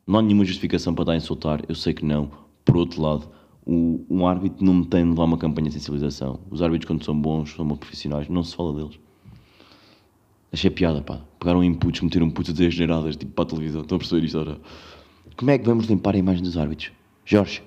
Não 0.08 0.18
há 0.18 0.22
nenhuma 0.24 0.44
justificação 0.44 0.96
para 0.96 1.06
dar 1.06 1.12
a 1.14 1.18
insultar, 1.18 1.62
eu 1.70 1.76
sei 1.76 1.94
que 1.94 2.04
não. 2.04 2.32
Por 2.66 2.78
outro 2.78 3.00
lado, 3.00 3.30
o, 3.64 4.04
um 4.10 4.26
árbitro 4.26 4.66
não 4.66 4.84
tem 4.84 5.04
de 5.04 5.12
levar 5.12 5.26
uma 5.26 5.38
campanha 5.38 5.68
de 5.68 5.76
sensibilização. 5.76 6.40
Os 6.50 6.64
árbitros, 6.64 6.88
quando 6.88 7.06
são 7.06 7.16
bons, 7.16 7.52
são 7.52 7.68
profissionais, 7.78 8.28
não 8.28 8.44
se 8.44 8.56
fala 8.56 8.74
deles. 8.74 9.00
Achei 10.54 10.70
piada, 10.70 11.02
pá. 11.02 11.22
Pegaram 11.40 11.64
inputs, 11.64 12.02
meteram 12.02 12.30
putas 12.30 12.54
degeneradas, 12.54 13.16
tipo, 13.16 13.32
para 13.32 13.46
a 13.46 13.48
televisão. 13.48 13.82
Estão 13.82 13.96
a 13.96 14.00
perceber 14.00 14.26
isto, 14.26 14.38
ora? 14.38 14.60
Como 15.38 15.50
é 15.50 15.58
que 15.58 15.66
vamos 15.66 15.86
limpar 15.86 16.14
a 16.14 16.18
imagem 16.18 16.44
dos 16.44 16.58
árbitros? 16.58 16.92
Jorge, 17.26 17.64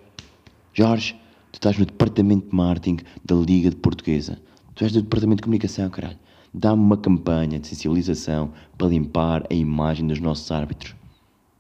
Jorge, 0.72 1.14
tu 1.50 1.54
estás 1.54 1.78
no 1.78 1.86
departamento 1.86 2.48
de 2.50 2.54
marketing 2.54 2.98
da 3.24 3.34
Liga 3.34 3.70
de 3.70 3.76
Portuguesa. 3.76 4.38
Tu 4.74 4.84
és 4.84 4.92
do 4.92 5.02
departamento 5.02 5.38
de 5.38 5.44
comunicação, 5.44 5.88
caralho. 5.88 6.18
Dá-me 6.52 6.82
uma 6.82 6.96
campanha 6.96 7.58
de 7.58 7.66
sensibilização 7.66 8.52
para 8.76 8.88
limpar 8.88 9.46
a 9.50 9.54
imagem 9.54 10.06
dos 10.06 10.20
nossos 10.20 10.50
árbitros. 10.50 10.94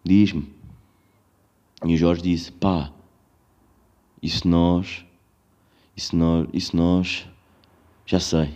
Diz-me. 0.04 0.52
E 1.84 1.94
o 1.94 1.96
Jorge 1.96 2.22
disse, 2.22 2.52
pá, 2.52 2.92
e 4.22 4.28
se 4.28 4.46
nós, 4.46 5.04
e 5.96 6.00
se 6.00 6.14
nós, 6.14 6.48
e 6.52 6.60
se 6.60 6.76
nós, 6.76 7.26
já 8.06 8.20
sei, 8.20 8.50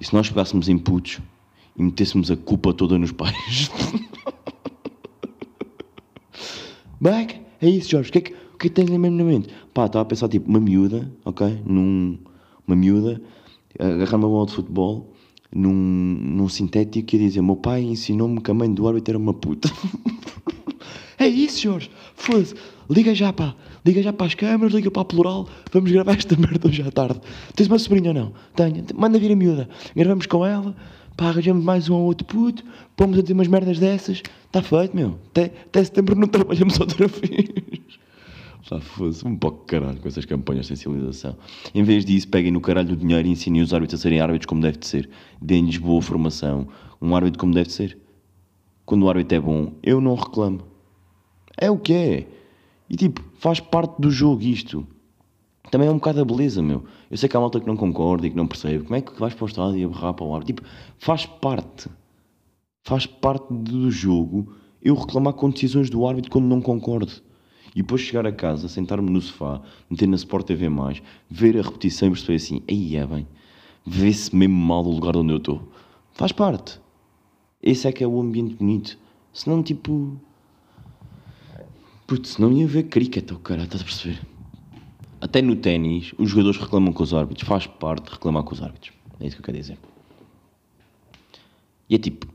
e 0.00 0.04
se 0.04 0.14
nós 0.14 0.28
pegássemos 0.28 0.68
inputs 0.68 1.20
e 1.80 1.82
metêssemos 1.82 2.30
a 2.30 2.36
culpa 2.36 2.74
toda 2.74 2.98
nos 2.98 3.10
pais? 3.10 3.70
Bem, 7.00 7.26
é 7.62 7.68
isso, 7.70 7.90
Jorge, 7.90 8.10
o 8.10 8.12
que 8.12 8.18
é 8.18 8.20
que, 8.20 8.32
o 8.32 8.58
que, 8.58 8.66
é 8.66 8.68
que 8.68 8.70
tens 8.70 8.90
mesmo 8.90 9.16
na 9.16 9.24
mente? 9.24 9.48
Pá, 9.72 9.86
estava 9.86 10.02
a 10.02 10.04
pensar, 10.04 10.28
tipo, 10.28 10.46
uma 10.46 10.60
miúda, 10.60 11.10
ok, 11.24 11.62
num, 11.64 12.18
uma 12.66 12.76
miúda, 12.76 13.22
agarrar 13.78 14.18
uma 14.18 14.28
bola 14.28 14.44
de 14.44 14.52
futebol, 14.52 15.10
num, 15.50 15.72
num 15.72 16.48
sintético 16.50 17.16
e 17.16 17.18
dizer, 17.18 17.40
meu 17.40 17.56
pai 17.56 17.80
ensinou-me 17.80 18.42
que 18.42 18.50
a 18.50 18.54
mãe 18.54 18.70
do 18.72 18.86
árbitro 18.86 19.12
era 19.12 19.18
uma 19.18 19.32
puta. 19.32 19.70
é 21.18 21.26
isso, 21.26 21.62
Jorge, 21.62 21.90
foda-se, 22.14 22.54
liga 22.90 23.14
já, 23.14 23.32
pá, 23.32 23.56
liga 23.86 24.02
já 24.02 24.12
para 24.12 24.26
as 24.26 24.34
câmaras, 24.34 24.74
liga 24.74 24.90
para 24.90 25.00
a 25.00 25.06
plural, 25.06 25.48
vamos 25.72 25.90
gravar 25.90 26.12
esta 26.18 26.36
merda 26.36 26.68
hoje 26.68 26.82
à 26.82 26.90
tarde. 26.90 27.18
Tens 27.56 27.68
uma 27.68 27.78
sobrinha 27.78 28.10
ou 28.10 28.14
não? 28.14 28.34
Tenho, 28.54 28.84
manda 28.94 29.18
vir 29.18 29.32
a 29.32 29.36
miúda, 29.36 29.70
gravamos 29.96 30.26
com 30.26 30.44
ela, 30.44 30.76
pá, 31.20 31.26
arranjamos 31.26 31.62
mais 31.62 31.90
um 31.90 31.94
ou 31.96 32.06
outro 32.06 32.26
puto, 32.26 32.64
pomos 32.96 33.18
a 33.18 33.20
dizer 33.20 33.34
umas 33.34 33.46
merdas 33.46 33.78
dessas, 33.78 34.22
está 34.46 34.62
feito, 34.62 34.96
meu. 34.96 35.18
Até, 35.28 35.52
até 35.66 35.84
setembro 35.84 36.18
não 36.18 36.26
trabalhamos 36.26 36.80
outra 36.80 37.06
vez. 37.06 37.90
Pá, 38.66 38.80
fosse 38.80 39.26
um 39.26 39.36
pouco 39.36 39.66
caralho 39.66 40.00
com 40.00 40.08
essas 40.08 40.24
campanhas 40.24 40.64
de 40.64 40.68
sensibilização. 40.68 41.36
Em 41.74 41.82
vez 41.82 42.06
disso, 42.06 42.26
peguem 42.26 42.50
no 42.50 42.60
caralho 42.60 42.94
o 42.94 42.96
dinheiro 42.96 43.28
e 43.28 43.30
ensinem 43.30 43.60
os 43.60 43.74
árbitros 43.74 44.00
a 44.00 44.02
serem 44.02 44.18
árbitros 44.18 44.46
como 44.46 44.62
deve 44.62 44.78
de 44.78 44.86
ser. 44.86 45.10
Deem-lhes 45.42 45.76
boa 45.76 46.00
formação. 46.00 46.68
Um 47.02 47.14
árbitro 47.14 47.38
como 47.38 47.52
deve 47.52 47.66
de 47.66 47.74
ser. 47.74 47.98
Quando 48.86 49.04
o 49.04 49.10
árbitro 49.10 49.36
é 49.36 49.40
bom, 49.40 49.72
eu 49.82 50.00
não 50.00 50.14
reclamo. 50.14 50.62
É 51.54 51.70
o 51.70 51.76
que 51.76 51.92
é. 51.92 52.26
E 52.88 52.96
tipo, 52.96 53.22
faz 53.38 53.60
parte 53.60 54.00
do 54.00 54.10
jogo 54.10 54.42
isto. 54.42 54.86
Também 55.70 55.88
é 55.88 55.90
um 55.90 55.96
bocado 55.96 56.20
a 56.20 56.24
beleza, 56.24 56.62
meu. 56.62 56.84
Eu 57.10 57.16
sei 57.16 57.28
que 57.28 57.36
há 57.36 57.40
malta 57.40 57.60
que 57.60 57.66
não 57.66 57.76
concorda 57.76 58.26
e 58.26 58.30
que 58.30 58.36
não 58.36 58.46
percebe. 58.46 58.84
Como 58.84 58.96
é 58.96 59.00
que 59.00 59.18
vais 59.18 59.34
para 59.34 59.44
o 59.44 59.48
estádio 59.48 59.78
e 59.78 59.86
berrar 59.86 60.14
para 60.14 60.24
o 60.24 60.34
árbitro? 60.34 60.64
Tipo, 60.64 60.68
faz 60.98 61.26
parte. 61.26 61.88
Faz 62.82 63.06
parte 63.06 63.52
do 63.52 63.90
jogo 63.90 64.54
eu 64.82 64.94
reclamar 64.94 65.34
com 65.34 65.50
decisões 65.50 65.90
do 65.90 66.06
árbitro 66.06 66.30
quando 66.30 66.46
não 66.46 66.60
concordo. 66.60 67.12
E 67.74 67.82
depois 67.82 68.00
chegar 68.00 68.26
a 68.26 68.32
casa, 68.32 68.68
sentar-me 68.68 69.10
no 69.10 69.20
sofá, 69.20 69.60
meter 69.88 70.08
na 70.08 70.16
Sport 70.16 70.46
TV+, 70.46 70.68
ver 71.30 71.58
a 71.58 71.62
repetição 71.62 72.08
e 72.08 72.10
perceber 72.10 72.34
assim, 72.36 72.62
aí 72.68 72.96
é 72.96 73.06
bem, 73.06 73.28
vê-se 73.86 74.34
mesmo 74.34 74.56
mal 74.56 74.84
o 74.84 74.90
lugar 74.90 75.16
onde 75.16 75.32
eu 75.32 75.36
estou. 75.36 75.68
Faz 76.12 76.32
parte. 76.32 76.80
Esse 77.62 77.86
é 77.86 77.92
que 77.92 78.02
é 78.02 78.06
o 78.06 78.20
ambiente 78.20 78.54
bonito. 78.54 78.98
Senão, 79.32 79.62
tipo... 79.62 80.18
Putz, 82.06 82.38
não 82.38 82.50
ia 82.50 82.66
ver 82.66 82.84
cricket, 82.84 83.30
oh 83.30 83.38
cara, 83.38 83.62
estás 83.62 83.82
a 83.82 83.84
perceber? 83.84 84.20
Até 85.20 85.42
no 85.42 85.56
ténis, 85.56 86.14
os 86.18 86.30
jogadores 86.30 86.58
reclamam 86.58 86.92
com 86.92 87.02
os 87.02 87.12
árbitros. 87.12 87.46
Faz 87.46 87.66
parte 87.66 88.06
de 88.06 88.12
reclamar 88.12 88.42
com 88.42 88.54
os 88.54 88.62
árbitros. 88.62 88.92
É 89.20 89.26
isso 89.26 89.36
que 89.36 89.42
eu 89.42 89.44
quero 89.44 89.58
dizer. 89.58 89.78
E 91.88 91.94
é 91.94 91.98
tipo... 91.98 92.26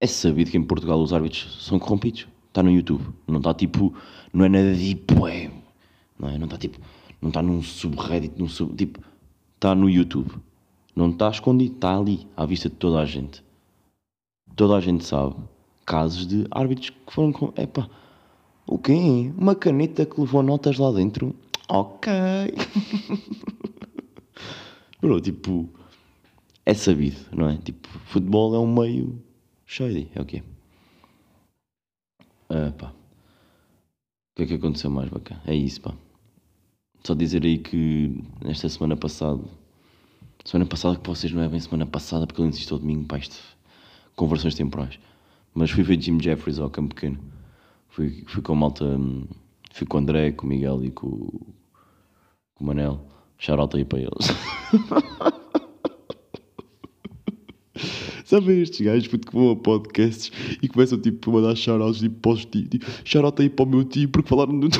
É 0.00 0.06
sabido 0.06 0.50
que 0.50 0.56
em 0.56 0.62
Portugal 0.62 1.00
os 1.00 1.12
árbitros 1.12 1.64
são 1.64 1.78
corrompidos. 1.78 2.26
Está 2.48 2.62
no 2.62 2.70
YouTube. 2.70 3.04
Não 3.28 3.38
está 3.38 3.52
tipo. 3.54 3.94
Não 4.32 4.44
é 4.44 4.48
nada 4.48 4.74
tipo. 4.74 5.26
É, 5.26 5.50
não 6.18 6.28
é? 6.28 6.38
Não 6.38 6.46
está 6.46 6.58
tipo. 6.58 6.78
Não 7.20 7.28
está 7.28 7.42
num 7.42 7.62
subreddit. 7.62 8.34
Num 8.38 8.48
sub, 8.48 8.74
tipo. 8.74 8.98
Está 9.54 9.74
no 9.74 9.90
YouTube. 9.90 10.32
Não 10.96 11.10
está 11.10 11.28
escondido. 11.28 11.74
Está 11.74 11.96
ali. 11.96 12.26
À 12.36 12.46
vista 12.46 12.68
de 12.68 12.74
toda 12.76 12.98
a 12.98 13.04
gente. 13.04 13.44
Toda 14.56 14.74
a 14.74 14.80
gente 14.80 15.04
sabe. 15.04 15.36
Casos 15.84 16.26
de 16.26 16.46
árbitros 16.50 16.90
que 16.90 17.12
foram 17.12 17.30
com. 17.30 17.52
Epá. 17.56 17.88
O 18.66 18.78
quê? 18.78 19.32
Uma 19.36 19.54
caneta 19.54 20.04
que 20.04 20.20
levou 20.20 20.42
notas 20.42 20.78
lá 20.78 20.90
dentro? 20.90 21.34
Ok. 21.72 22.10
Bro, 25.00 25.20
tipo. 25.20 25.70
É 26.66 26.74
sabido, 26.74 27.16
não 27.32 27.48
é? 27.48 27.56
Tipo, 27.58 27.86
futebol 28.06 28.56
é 28.56 28.58
um 28.58 28.74
meio 28.74 29.22
shady. 29.66 30.10
É 30.12 30.20
o 30.20 30.24
quê? 30.24 30.42
Ah, 32.48 32.72
pá. 32.76 32.88
O 32.88 32.94
que 34.34 34.42
é 34.42 34.46
que 34.46 34.54
aconteceu 34.54 34.90
mais, 34.90 35.08
bacana? 35.10 35.40
É 35.46 35.54
isso, 35.54 35.80
pá. 35.80 35.94
Só 37.04 37.14
dizer 37.14 37.44
aí 37.44 37.58
que 37.58 38.20
nesta 38.44 38.68
semana 38.68 38.96
passada, 38.96 39.44
semana 40.44 40.68
passada 40.68 40.98
que 40.98 41.08
vocês 41.08 41.32
não 41.32 41.42
é 41.42 41.48
bem 41.48 41.60
semana 41.60 41.86
passada, 41.86 42.26
porque 42.26 42.42
eu 42.42 42.46
insisto 42.46 42.74
ao 42.74 42.80
domingo 42.80 43.04
para 43.04 43.18
isto, 43.18 43.36
conversões 44.16 44.56
temporais. 44.56 44.98
Mas 45.54 45.70
fui 45.70 45.84
ver 45.84 46.00
Jim 46.00 46.20
Jeffries 46.20 46.58
ao 46.58 46.68
Campo 46.68 46.96
Pequeno. 46.96 47.20
Fui, 47.88 48.24
fui 48.26 48.42
com 48.42 48.54
a 48.54 48.56
malta, 48.56 48.84
fui 49.72 49.86
com 49.86 49.98
o 49.98 50.00
André, 50.00 50.32
com 50.32 50.46
o 50.46 50.48
Miguel 50.48 50.84
e 50.84 50.90
com 50.90 51.30
o 52.60 52.64
Manel. 52.64 53.00
Shout 53.38 53.76
aí 53.76 53.84
para 53.84 54.00
eles. 54.00 54.10
Sabem 58.30 58.60
estes 58.62 58.80
gajos 58.86 59.08
que 59.08 59.18
vão 59.32 59.50
a 59.50 59.56
podcasts 59.56 60.30
e 60.62 60.68
começam 60.68 61.00
tipo, 61.00 61.30
a 61.30 61.34
mandar 61.34 61.56
shoutouts 61.56 61.98
tipo, 61.98 62.20
para 62.20 62.30
os 62.30 62.44
tios. 62.44 62.68
Tipo, 62.68 62.86
shoutout 63.04 63.42
aí 63.42 63.50
para 63.50 63.64
o 63.64 63.68
meu 63.68 63.82
tio 63.82 64.08
porque 64.08 64.28
falaram 64.28 64.60
do. 64.60 64.68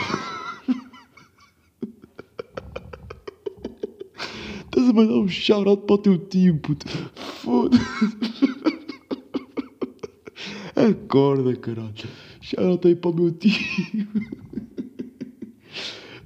Estás 4.66 4.88
a 4.88 4.92
mandar 4.92 5.14
um 5.14 5.26
shoutout 5.26 5.84
para 5.84 5.94
o 5.94 5.98
teu 5.98 6.16
tio, 6.18 6.58
puto. 6.58 6.86
Foda-se. 7.16 7.82
Acorda, 10.76 11.56
caralho. 11.56 11.92
Shoutout 12.40 12.86
aí 12.86 12.94
para 12.94 13.10
o 13.10 13.14
meu 13.14 13.32
tio. 13.32 14.06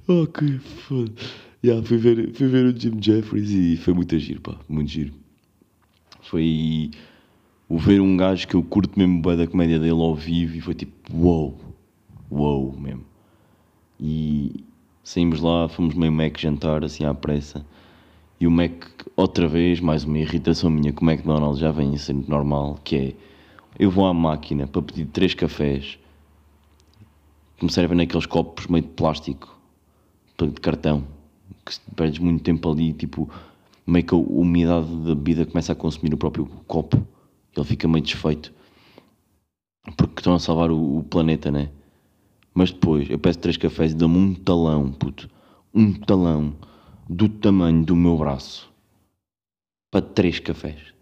oh, 0.07 0.27
que 0.27 0.59
foda. 0.59 1.11
Yeah, 1.65 1.83
fui, 1.83 1.97
ver, 1.97 2.31
fui 2.35 2.45
ver 2.45 2.65
o 2.65 2.79
Jim 2.79 3.01
Jeffries 3.01 3.49
e 3.49 3.75
foi 3.75 3.91
muito 3.95 4.19
giro, 4.19 4.39
pá. 4.39 4.55
Muito 4.69 4.91
giro. 4.91 5.11
Foi 6.21 6.91
o 7.67 7.79
ver 7.79 7.99
um 8.01 8.15
gajo 8.15 8.47
que 8.47 8.53
eu 8.53 8.61
curto 8.61 8.99
mesmo 8.99 9.19
bem 9.19 9.35
da 9.35 9.47
comédia 9.47 9.79
dele 9.79 9.99
ao 9.99 10.13
vivo 10.13 10.55
e 10.55 10.61
foi 10.61 10.75
tipo, 10.75 10.93
uou, 11.11 11.59
wow, 12.29 12.39
uou 12.39 12.65
wow, 12.65 12.79
mesmo. 12.79 13.03
E 13.99 14.63
saímos 15.03 15.41
lá, 15.41 15.67
fomos 15.67 15.95
meio 15.95 16.11
Mac 16.11 16.37
jantar 16.37 16.83
assim 16.83 17.03
à 17.03 17.15
pressa. 17.15 17.65
E 18.39 18.45
o 18.45 18.51
Mac, 18.51 18.85
outra 19.17 19.47
vez, 19.47 19.79
mais 19.79 20.03
uma 20.03 20.19
irritação 20.19 20.69
minha 20.69 20.93
com 20.93 21.03
o 21.03 21.09
McDonald's 21.09 21.59
já 21.59 21.71
vem 21.71 21.97
sendo 21.97 22.29
normal, 22.29 22.79
que 22.83 22.95
é 22.95 23.13
eu 23.79 23.89
vou 23.89 24.05
à 24.05 24.13
máquina 24.13 24.67
para 24.67 24.83
pedir 24.83 25.07
três 25.07 25.33
cafés 25.33 25.97
que 27.57 27.65
me 27.65 27.71
servem 27.71 27.97
naqueles 27.97 28.27
copos 28.27 28.67
meio 28.67 28.83
de 28.83 28.89
plástico, 28.89 29.59
de 30.37 30.61
cartão, 30.61 31.14
que 31.65 31.79
perdes 31.95 32.19
muito 32.19 32.43
tempo 32.43 32.71
ali, 32.71 32.93
tipo, 32.93 33.29
meio 33.85 34.05
que 34.05 34.13
a 34.13 34.17
umidade 34.17 34.87
da 34.87 35.15
bebida 35.15 35.45
começa 35.45 35.73
a 35.73 35.75
consumir 35.75 36.13
o 36.13 36.17
próprio 36.17 36.45
copo 36.67 37.05
ele 37.55 37.65
fica 37.65 37.87
meio 37.87 38.03
desfeito. 38.03 38.53
porque 39.97 40.19
estão 40.19 40.35
a 40.35 40.39
salvar 40.39 40.71
o, 40.71 40.97
o 40.99 41.03
planeta, 41.03 41.51
né? 41.51 41.69
Mas 42.53 42.71
depois 42.71 43.09
eu 43.09 43.19
peço 43.19 43.39
três 43.39 43.57
cafés 43.57 43.91
e 43.91 43.95
dão-me 43.95 44.17
um 44.17 44.33
talão, 44.33 44.91
puto. 44.91 45.29
Um 45.73 45.93
talão 45.93 46.55
do 47.09 47.29
tamanho 47.29 47.83
do 47.83 47.95
meu 47.95 48.17
braço 48.17 48.71
para 49.91 50.01
três 50.01 50.39
cafés. 50.39 50.93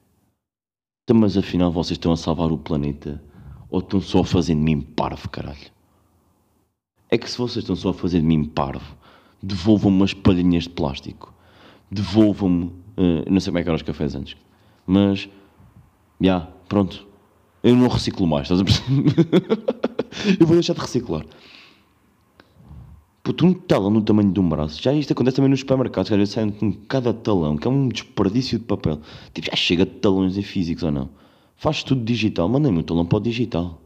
Então, 1.04 1.20
mas 1.20 1.38
afinal 1.38 1.72
vocês 1.72 1.98
estão 1.98 2.12
a 2.12 2.18
salvar 2.18 2.52
o 2.52 2.58
planeta 2.58 3.22
ou 3.70 3.80
estão 3.80 4.02
só 4.02 4.22
a 4.22 4.26
fazer 4.26 4.56
de 4.56 4.62
mim 4.62 4.82
parvo, 4.82 5.30
caralho? 5.30 5.72
É 7.10 7.18
que 7.18 7.30
se 7.30 7.38
vocês 7.38 7.64
estão 7.64 7.76
só 7.76 7.90
a 7.90 7.94
fazer 7.94 8.20
de 8.20 8.26
mim 8.26 8.46
parvo, 8.46 8.96
devolvam-me 9.44 9.98
umas 9.98 10.14
palhinhas 10.14 10.64
de 10.64 10.70
plástico. 10.70 11.34
Devolvam-me. 11.92 12.72
eh, 12.98 13.30
não 13.30 13.40
sei 13.42 13.52
como 13.52 13.60
é 13.60 13.64
que 13.64 13.70
eram 13.70 13.76
os 13.76 13.82
cafés 13.82 14.16
antes. 14.16 14.38
Mas. 14.88 15.30
Já, 16.20 16.48
pronto. 16.70 17.06
Eu 17.62 17.76
não 17.76 17.88
reciclo 17.88 18.26
mais, 18.26 18.50
estás 18.50 18.62
a 18.62 18.64
perceber? 18.64 19.16
eu 20.40 20.48
vou 20.48 20.56
deixar 20.56 20.74
de 20.74 20.80
reciclar. 20.80 21.26
Puto, 23.22 23.46
um 23.46 23.54
talão 23.54 23.90
no 23.90 24.02
tamanho 24.02 24.34
de 24.34 24.40
um 24.40 24.50
braço. 24.50 24.82
Já 24.82 24.94
isto 24.94 25.14
acontece 25.14 25.38
também 25.38 25.50
nos 25.50 25.62
supermercados, 25.62 26.12
às 26.12 26.18
vezes 26.18 26.36
com 26.60 26.74
cada 26.90 27.14
talão, 27.14 27.56
que 27.56 27.66
é 27.66 27.72
um 27.72 27.88
desperdício 27.88 28.60
de 28.60 28.66
papel. 28.66 29.00
Tipo, 29.34 29.48
já 29.48 29.56
chega 29.56 29.86
de 29.86 29.92
talões 29.94 30.38
em 30.38 30.42
físicos 30.42 30.84
ou 30.84 30.92
não? 30.92 31.10
Faz 31.56 31.84
tudo 31.84 32.04
digital. 32.04 32.50
Mandem-me 32.50 32.80
o 32.80 32.84
talão 32.84 33.06
para 33.06 33.18
o 33.18 33.22
digital. 33.22 33.82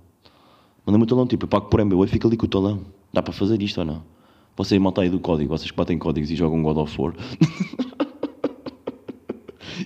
Mandem-me 0.85 1.03
o 1.03 1.07
talão, 1.07 1.27
tipo, 1.27 1.45
eu 1.45 1.49
pago 1.49 1.67
por 1.67 1.83
MBA 1.83 2.05
e 2.05 2.07
fica 2.07 2.27
ali 2.27 2.35
com 2.35 2.47
o 2.47 2.49
talão. 2.49 2.81
Dá 3.13 3.21
para 3.21 3.33
fazer 3.33 3.61
isto 3.61 3.79
ou 3.79 3.85
não? 3.85 4.16
Vocês 4.57 4.81
malta 4.81 5.01
aí 5.01 5.09
do 5.09 5.19
código, 5.19 5.55
vocês 5.55 5.69
que 5.69 5.77
batem 5.77 5.99
códigos 5.99 6.31
e 6.31 6.35
jogam 6.35 6.63
God 6.63 6.77
of 6.77 6.99
War. 6.99 7.13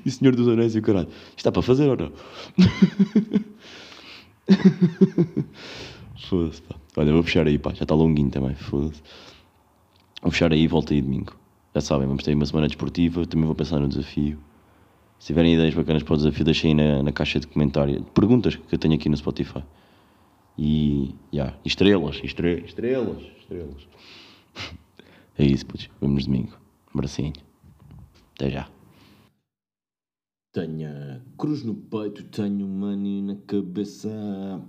e 0.05 0.07
o 0.07 0.11
Senhor 0.11 0.33
dos 0.33 0.47
Anéis 0.47 0.73
e 0.73 0.79
o 0.79 0.81
caralho. 0.81 1.09
Isto 1.35 1.43
dá 1.43 1.51
para 1.51 1.61
fazer 1.61 1.89
ou 1.89 1.97
não? 1.97 2.11
Foda-se, 6.29 6.61
pá. 6.61 6.75
Olha, 6.95 7.11
vou 7.11 7.21
fechar 7.21 7.45
aí, 7.45 7.59
pá. 7.59 7.73
Já 7.73 7.83
está 7.83 7.93
longuinho 7.93 8.29
também. 8.29 8.55
Foda-se. 8.55 9.03
Vou 10.21 10.31
fechar 10.31 10.53
aí 10.53 10.61
e 10.61 10.67
volto 10.67 10.93
aí 10.93 11.01
domingo. 11.01 11.35
Já 11.75 11.81
sabem, 11.81 12.07
vamos 12.07 12.23
ter 12.23 12.33
uma 12.33 12.45
semana 12.45 12.67
desportiva. 12.67 13.25
Também 13.25 13.45
vou 13.45 13.55
pensar 13.55 13.77
no 13.79 13.89
desafio. 13.89 14.39
Se 15.19 15.27
tiverem 15.27 15.53
ideias 15.53 15.73
bacanas 15.73 16.01
para 16.01 16.13
o 16.13 16.17
desafio, 16.17 16.45
deixem 16.45 16.69
aí 16.71 16.75
na, 16.75 17.03
na 17.03 17.11
caixa 17.11 17.41
de 17.41 17.47
comentário. 17.47 18.03
Perguntas 18.13 18.55
que 18.55 18.73
eu 18.73 18.79
tenho 18.79 18.93
aqui 18.95 19.09
no 19.09 19.17
Spotify. 19.17 19.63
E, 20.57 21.13
yeah. 21.33 21.57
estrelas, 21.65 22.21
estre- 22.23 22.63
estrelas, 22.65 23.21
estrelas. 23.41 23.87
É 25.37 25.45
isso, 25.45 25.65
putz. 25.65 25.89
Vemos 25.99 26.25
domingo. 26.25 26.57
Um 26.93 26.99
abracinho. 26.99 27.33
Até 28.35 28.49
já. 28.49 28.69
Tenho 30.53 31.21
cruz 31.37 31.63
no 31.63 31.73
peito, 31.73 32.25
tenho 32.25 32.67
money 32.67 33.21
na 33.21 33.37
cabeça, 33.47 34.09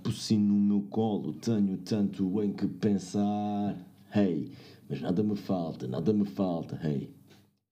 pussi 0.01 0.37
no 0.37 0.53
meu 0.55 0.81
colo, 0.83 1.33
tenho 1.33 1.77
tanto 1.79 2.41
em 2.41 2.53
que 2.53 2.65
pensar. 2.67 3.75
Hey, 4.15 4.49
mas 4.89 5.01
nada 5.01 5.21
me 5.21 5.35
falta, 5.35 5.85
nada 5.85 6.13
me 6.13 6.23
falta, 6.23 6.79
hey, 6.87 7.13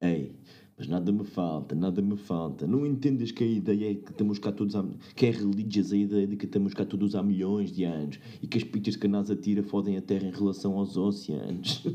hey, 0.01 0.35
mas 0.81 0.87
nada 0.87 1.11
me 1.11 1.23
falta, 1.23 1.75
nada 1.75 2.01
me 2.01 2.17
falta. 2.17 2.65
Não 2.65 2.87
entendes 2.87 3.31
que 3.31 3.43
a 3.43 3.47
ideia 3.47 3.91
é 3.91 3.93
que 3.93 4.09
estamos 4.09 4.39
cá 4.39 4.51
todos 4.51 4.75
há, 4.75 4.83
que 5.15 5.27
é 5.27 5.29
religiosa 5.29 5.93
a 5.93 5.99
ideia 5.99 6.25
de 6.25 6.35
que 6.35 6.45
estamos 6.45 6.73
cá 6.73 6.83
todos 6.83 7.13
há 7.13 7.21
milhões 7.21 7.71
de 7.71 7.83
anos 7.83 8.19
e 8.41 8.47
que 8.47 8.57
as 8.57 8.63
pitas 8.63 8.95
que 8.95 9.05
a 9.05 9.09
NASA 9.09 9.35
tira 9.35 9.61
fodem 9.61 9.95
a 9.95 10.01
Terra 10.01 10.25
em 10.25 10.31
relação 10.31 10.79
aos 10.79 10.97
oceanos. 10.97 11.85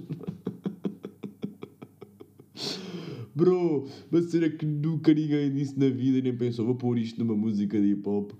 Bro, 3.35 3.89
mas 4.09 4.27
será 4.27 4.49
que 4.49 4.65
nunca 4.65 5.13
ninguém 5.13 5.53
disse 5.53 5.77
na 5.77 5.89
vida 5.89 6.19
e 6.19 6.23
nem 6.23 6.37
pensou, 6.37 6.65
vou 6.65 6.77
pôr 6.77 6.97
isto 6.97 7.19
numa 7.19 7.35
música 7.35 7.81
de 7.81 7.89
hip 7.89 8.09
hop? 8.09 8.31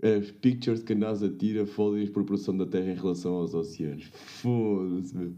As 0.00 0.30
pictures 0.30 0.80
que 0.80 0.92
a 0.92 0.96
NASA 0.96 1.28
tira 1.28 1.66
fodem 1.66 2.06
a 2.06 2.10
proporção 2.12 2.56
da 2.56 2.66
Terra 2.66 2.92
em 2.92 2.94
relação 2.94 3.34
aos 3.34 3.52
oceanos. 3.52 4.04
Foda-se. 4.12 5.32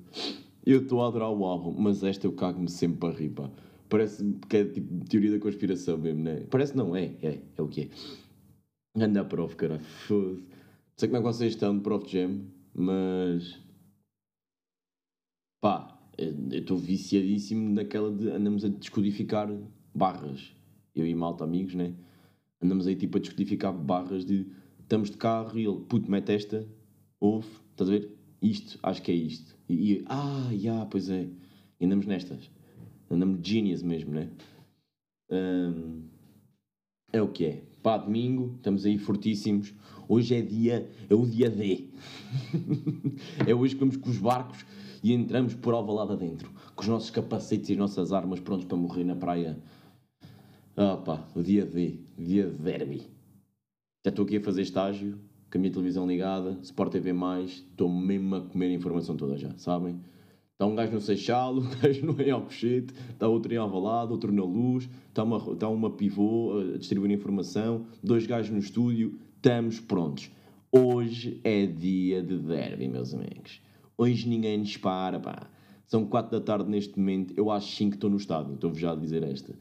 Eu 0.66 0.82
estou 0.82 1.00
a 1.00 1.08
adorar 1.08 1.30
o 1.30 1.46
álbum, 1.46 1.74
mas 1.80 2.04
esta 2.04 2.26
eu 2.26 2.32
cago-me 2.32 2.68
sempre 2.68 2.98
para 2.98 3.14
rir, 3.14 3.30
pá. 3.30 3.50
Parece 3.90 4.24
que 4.48 4.56
é 4.56 4.64
tipo 4.64 5.04
teoria 5.04 5.32
da 5.32 5.40
conspiração 5.40 5.98
mesmo, 5.98 6.22
né? 6.22 6.46
Parece 6.48 6.76
não, 6.76 6.94
é, 6.94 7.06
é, 7.22 7.40
é 7.56 7.62
o 7.62 7.68
que 7.68 7.82
é. 7.82 9.02
Anda 9.02 9.24
prof, 9.24 9.56
caralho, 9.56 9.80
foda-se. 9.80 10.42
Não 10.42 10.48
sei 10.96 11.08
como 11.08 11.16
é 11.16 11.20
que 11.20 11.26
vocês 11.26 11.52
estão 11.52 11.80
Prof 11.80 12.08
Jam, 12.08 12.40
mas. 12.72 13.58
Pá, 15.60 15.98
eu 16.16 16.58
estou 16.58 16.76
viciadíssimo 16.76 17.74
naquela 17.74 18.14
de 18.14 18.30
andamos 18.30 18.64
a 18.64 18.68
descodificar 18.68 19.48
barras. 19.94 20.54
Eu 20.94 21.06
e 21.06 21.14
malta 21.14 21.44
amigos, 21.44 21.74
né? 21.74 21.94
Andamos 22.62 22.86
aí 22.86 22.94
tipo 22.94 23.18
a 23.18 23.20
descodificar 23.20 23.72
barras 23.72 24.24
de 24.24 24.46
estamos 24.80 25.10
de 25.10 25.16
carro 25.16 25.58
e 25.58 25.64
ele, 25.64 25.80
puto, 25.88 26.10
mete 26.10 26.32
esta, 26.32 26.66
ouve, 27.18 27.48
estás 27.70 27.88
a 27.88 27.92
ver? 27.92 28.16
Isto, 28.42 28.78
acho 28.82 29.02
que 29.02 29.10
é 29.10 29.14
isto. 29.14 29.56
E, 29.68 29.94
e 29.94 30.04
ah, 30.06 30.50
já, 30.54 30.86
pois 30.86 31.08
é. 31.10 31.28
E 31.80 31.84
andamos 31.84 32.06
nestas. 32.06 32.50
Andamos 33.10 33.40
genius 33.42 33.82
mesmo, 33.82 34.12
né? 34.12 34.30
Hum, 35.30 36.02
é 37.12 37.20
o 37.20 37.28
que 37.28 37.44
é. 37.44 37.62
Pá, 37.82 37.98
domingo, 37.98 38.54
estamos 38.56 38.86
aí 38.86 38.98
fortíssimos. 38.98 39.74
Hoje 40.08 40.34
é 40.34 40.40
dia, 40.40 40.88
é 41.08 41.14
o 41.14 41.26
dia 41.26 41.50
D. 41.50 41.88
é 43.46 43.54
hoje 43.54 43.74
que 43.74 43.80
vamos 43.80 43.96
com 43.96 44.10
os 44.10 44.18
barcos 44.18 44.64
e 45.02 45.12
entramos 45.12 45.54
por 45.54 45.74
Alvalade 45.74 46.12
adentro, 46.12 46.50
com 46.76 46.82
os 46.82 46.88
nossos 46.88 47.10
capacetes 47.10 47.70
e 47.70 47.72
as 47.72 47.78
nossas 47.78 48.12
armas 48.12 48.38
prontos 48.38 48.66
para 48.66 48.76
morrer 48.76 49.04
na 49.04 49.16
praia. 49.16 49.58
Ah 50.76 50.96
pá, 50.96 51.26
o 51.34 51.42
dia 51.42 51.66
D, 51.66 51.98
dia 52.16 52.46
de 52.46 52.58
derby. 52.58 53.02
Já 54.04 54.10
estou 54.10 54.24
aqui 54.24 54.36
a 54.36 54.40
fazer 54.40 54.62
estágio, 54.62 55.18
com 55.50 55.58
a 55.58 55.60
minha 55.60 55.72
televisão 55.72 56.06
ligada, 56.06 56.58
Sport 56.62 56.92
TV+, 56.92 57.12
estou 57.44 57.88
mesmo 57.88 58.36
a 58.36 58.40
comer 58.40 58.66
a 58.66 58.72
informação 58.72 59.16
toda 59.16 59.36
já, 59.36 59.56
sabem? 59.58 60.00
Está 60.60 60.66
um 60.66 60.74
gajo 60.74 60.92
no 60.92 61.00
Seixal, 61.00 61.56
um 61.56 61.70
gajo 61.80 62.04
no 62.04 62.20
em 62.20 62.30
Alcochete, 62.30 62.92
está 63.10 63.26
outro 63.26 63.50
em 63.50 63.56
Alvalade, 63.56 64.12
outro 64.12 64.30
na 64.30 64.44
Luz, 64.44 64.90
está 65.08 65.24
uma, 65.24 65.38
está 65.54 65.66
uma 65.70 65.88
pivô 65.88 66.52
a 66.74 66.76
distribuir 66.76 67.10
informação, 67.12 67.86
dois 68.02 68.26
gajos 68.26 68.50
no 68.50 68.58
estúdio, 68.58 69.18
estamos 69.36 69.80
prontos. 69.80 70.30
Hoje 70.70 71.40
é 71.44 71.64
dia 71.64 72.22
de 72.22 72.36
derby, 72.36 72.88
meus 72.88 73.14
amigos. 73.14 73.62
Hoje 73.96 74.28
ninguém 74.28 74.58
nos 74.58 74.76
para, 74.76 75.18
pá. 75.18 75.48
São 75.86 76.04
4 76.04 76.30
da 76.30 76.44
tarde 76.44 76.68
neste 76.68 76.98
momento, 76.98 77.32
eu 77.38 77.50
acho 77.50 77.74
5 77.74 77.92
que 77.92 77.96
estou 77.96 78.10
no 78.10 78.18
estádio, 78.18 78.52
estou-vos 78.52 78.78
já 78.78 78.92
a 78.92 78.96
dizer 78.96 79.22
esta. 79.22 79.54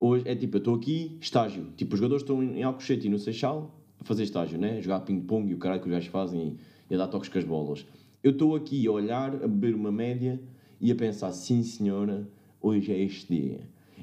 Hoje 0.00 0.26
é 0.26 0.34
tipo, 0.34 0.56
eu 0.56 0.58
estou 0.58 0.74
aqui, 0.74 1.18
estágio. 1.20 1.66
Tipo, 1.76 1.92
os 1.92 2.00
jogadores 2.00 2.22
estão 2.22 2.42
em 2.42 2.62
Alcochete 2.62 3.08
e 3.08 3.10
no 3.10 3.18
Seixal 3.18 3.78
a 4.00 4.04
fazer 4.04 4.22
estágio, 4.22 4.58
né? 4.58 4.80
Jogar 4.80 5.00
ping-pong 5.00 5.50
e 5.50 5.54
o 5.54 5.58
caralho 5.58 5.82
que 5.82 5.86
os 5.86 5.92
gajos 5.92 6.08
fazem 6.08 6.56
e 6.88 6.94
a 6.94 6.96
dar 6.96 7.08
toques 7.08 7.28
com 7.28 7.38
as 7.38 7.44
bolas. 7.44 7.84
Eu 8.24 8.30
estou 8.30 8.56
aqui 8.56 8.86
a 8.86 8.90
olhar, 8.90 9.34
a 9.34 9.46
beber 9.46 9.74
uma 9.74 9.92
média 9.92 10.40
e 10.80 10.90
a 10.90 10.94
pensar, 10.94 11.30
sim 11.32 11.62
senhora, 11.62 12.26
hoje 12.58 12.90
é 12.90 12.98
este 12.98 13.32
dia. 13.32 13.60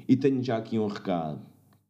E 0.08 0.16
tenho 0.16 0.40
já 0.42 0.56
aqui 0.56 0.78
um 0.78 0.86
recado. 0.86 1.40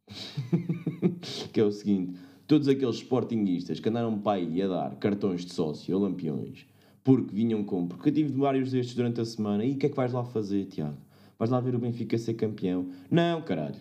que 1.53 1.59
é 1.59 1.63
o 1.63 1.71
seguinte: 1.71 2.19
todos 2.47 2.67
aqueles 2.67 2.95
sportinguistas 2.95 3.79
que 3.79 3.87
andaram 3.87 4.17
para 4.17 4.39
aí 4.39 4.61
a 4.63 4.67
dar 4.67 4.95
cartões 4.95 5.45
de 5.45 5.53
sócio 5.53 5.95
ou 5.95 6.01
lampiões 6.01 6.65
porque 7.03 7.35
vinham 7.35 7.63
com. 7.63 7.87
Porque 7.87 8.09
eu 8.09 8.13
tive 8.13 8.33
vários 8.33 8.71
destes 8.71 8.95
durante 8.95 9.21
a 9.21 9.25
semana. 9.25 9.63
E 9.63 9.73
o 9.73 9.77
que 9.77 9.85
é 9.85 9.89
que 9.89 9.95
vais 9.95 10.13
lá 10.13 10.23
fazer, 10.23 10.65
Tiago? 10.65 10.97
Vais 11.37 11.51
lá 11.51 11.59
ver 11.59 11.75
o 11.75 11.79
Benfica 11.79 12.17
ser 12.17 12.33
campeão? 12.33 12.89
Não, 13.11 13.41
caralho. 13.41 13.75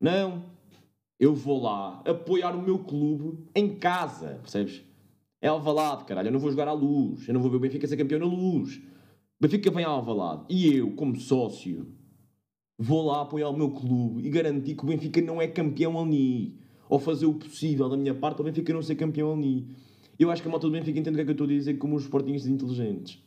Não. 0.00 0.44
Eu 1.18 1.34
vou 1.34 1.62
lá 1.62 2.02
apoiar 2.04 2.54
o 2.54 2.60
meu 2.60 2.78
clube 2.78 3.38
em 3.54 3.74
casa, 3.76 4.38
percebes? 4.42 4.82
É 5.46 5.48
Alvalade, 5.48 6.04
caralho. 6.06 6.26
Eu 6.26 6.32
não 6.32 6.40
vou 6.40 6.50
jogar 6.50 6.66
à 6.66 6.72
luz. 6.72 7.28
Eu 7.28 7.34
não 7.34 7.40
vou 7.40 7.48
ver 7.48 7.58
o 7.58 7.60
Benfica 7.60 7.86
ser 7.86 7.96
campeão 7.96 8.18
na 8.18 8.26
luz. 8.26 8.78
O 8.78 9.42
Benfica 9.42 9.70
vem 9.70 9.84
a 9.84 9.88
Alvalade. 9.88 10.44
E 10.50 10.74
eu, 10.74 10.90
como 10.96 11.14
sócio, 11.20 11.86
vou 12.76 13.06
lá 13.06 13.22
apoiar 13.22 13.48
o 13.50 13.56
meu 13.56 13.70
clube 13.70 14.26
e 14.26 14.28
garantir 14.28 14.74
que 14.74 14.82
o 14.82 14.88
Benfica 14.88 15.20
não 15.20 15.40
é 15.40 15.46
campeão 15.46 16.02
ali. 16.02 16.58
Ou 16.88 16.98
fazer 16.98 17.26
o 17.26 17.34
possível 17.34 17.88
da 17.88 17.96
minha 17.96 18.12
parte 18.12 18.40
o 18.40 18.44
Benfica 18.44 18.72
não 18.72 18.82
ser 18.82 18.96
campeão 18.96 19.34
ali. 19.34 19.68
Eu 20.18 20.32
acho 20.32 20.42
que 20.42 20.48
a 20.48 20.50
malta 20.50 20.66
do 20.66 20.72
Benfica 20.72 20.98
entende 20.98 21.14
o 21.14 21.14
que 21.14 21.20
é 21.20 21.24
que 21.24 21.30
eu 21.30 21.34
estou 21.34 21.44
a 21.44 21.50
dizer 21.50 21.74
como 21.74 21.94
os 21.94 22.02
sportinhos 22.02 22.44
inteligentes. 22.48 23.22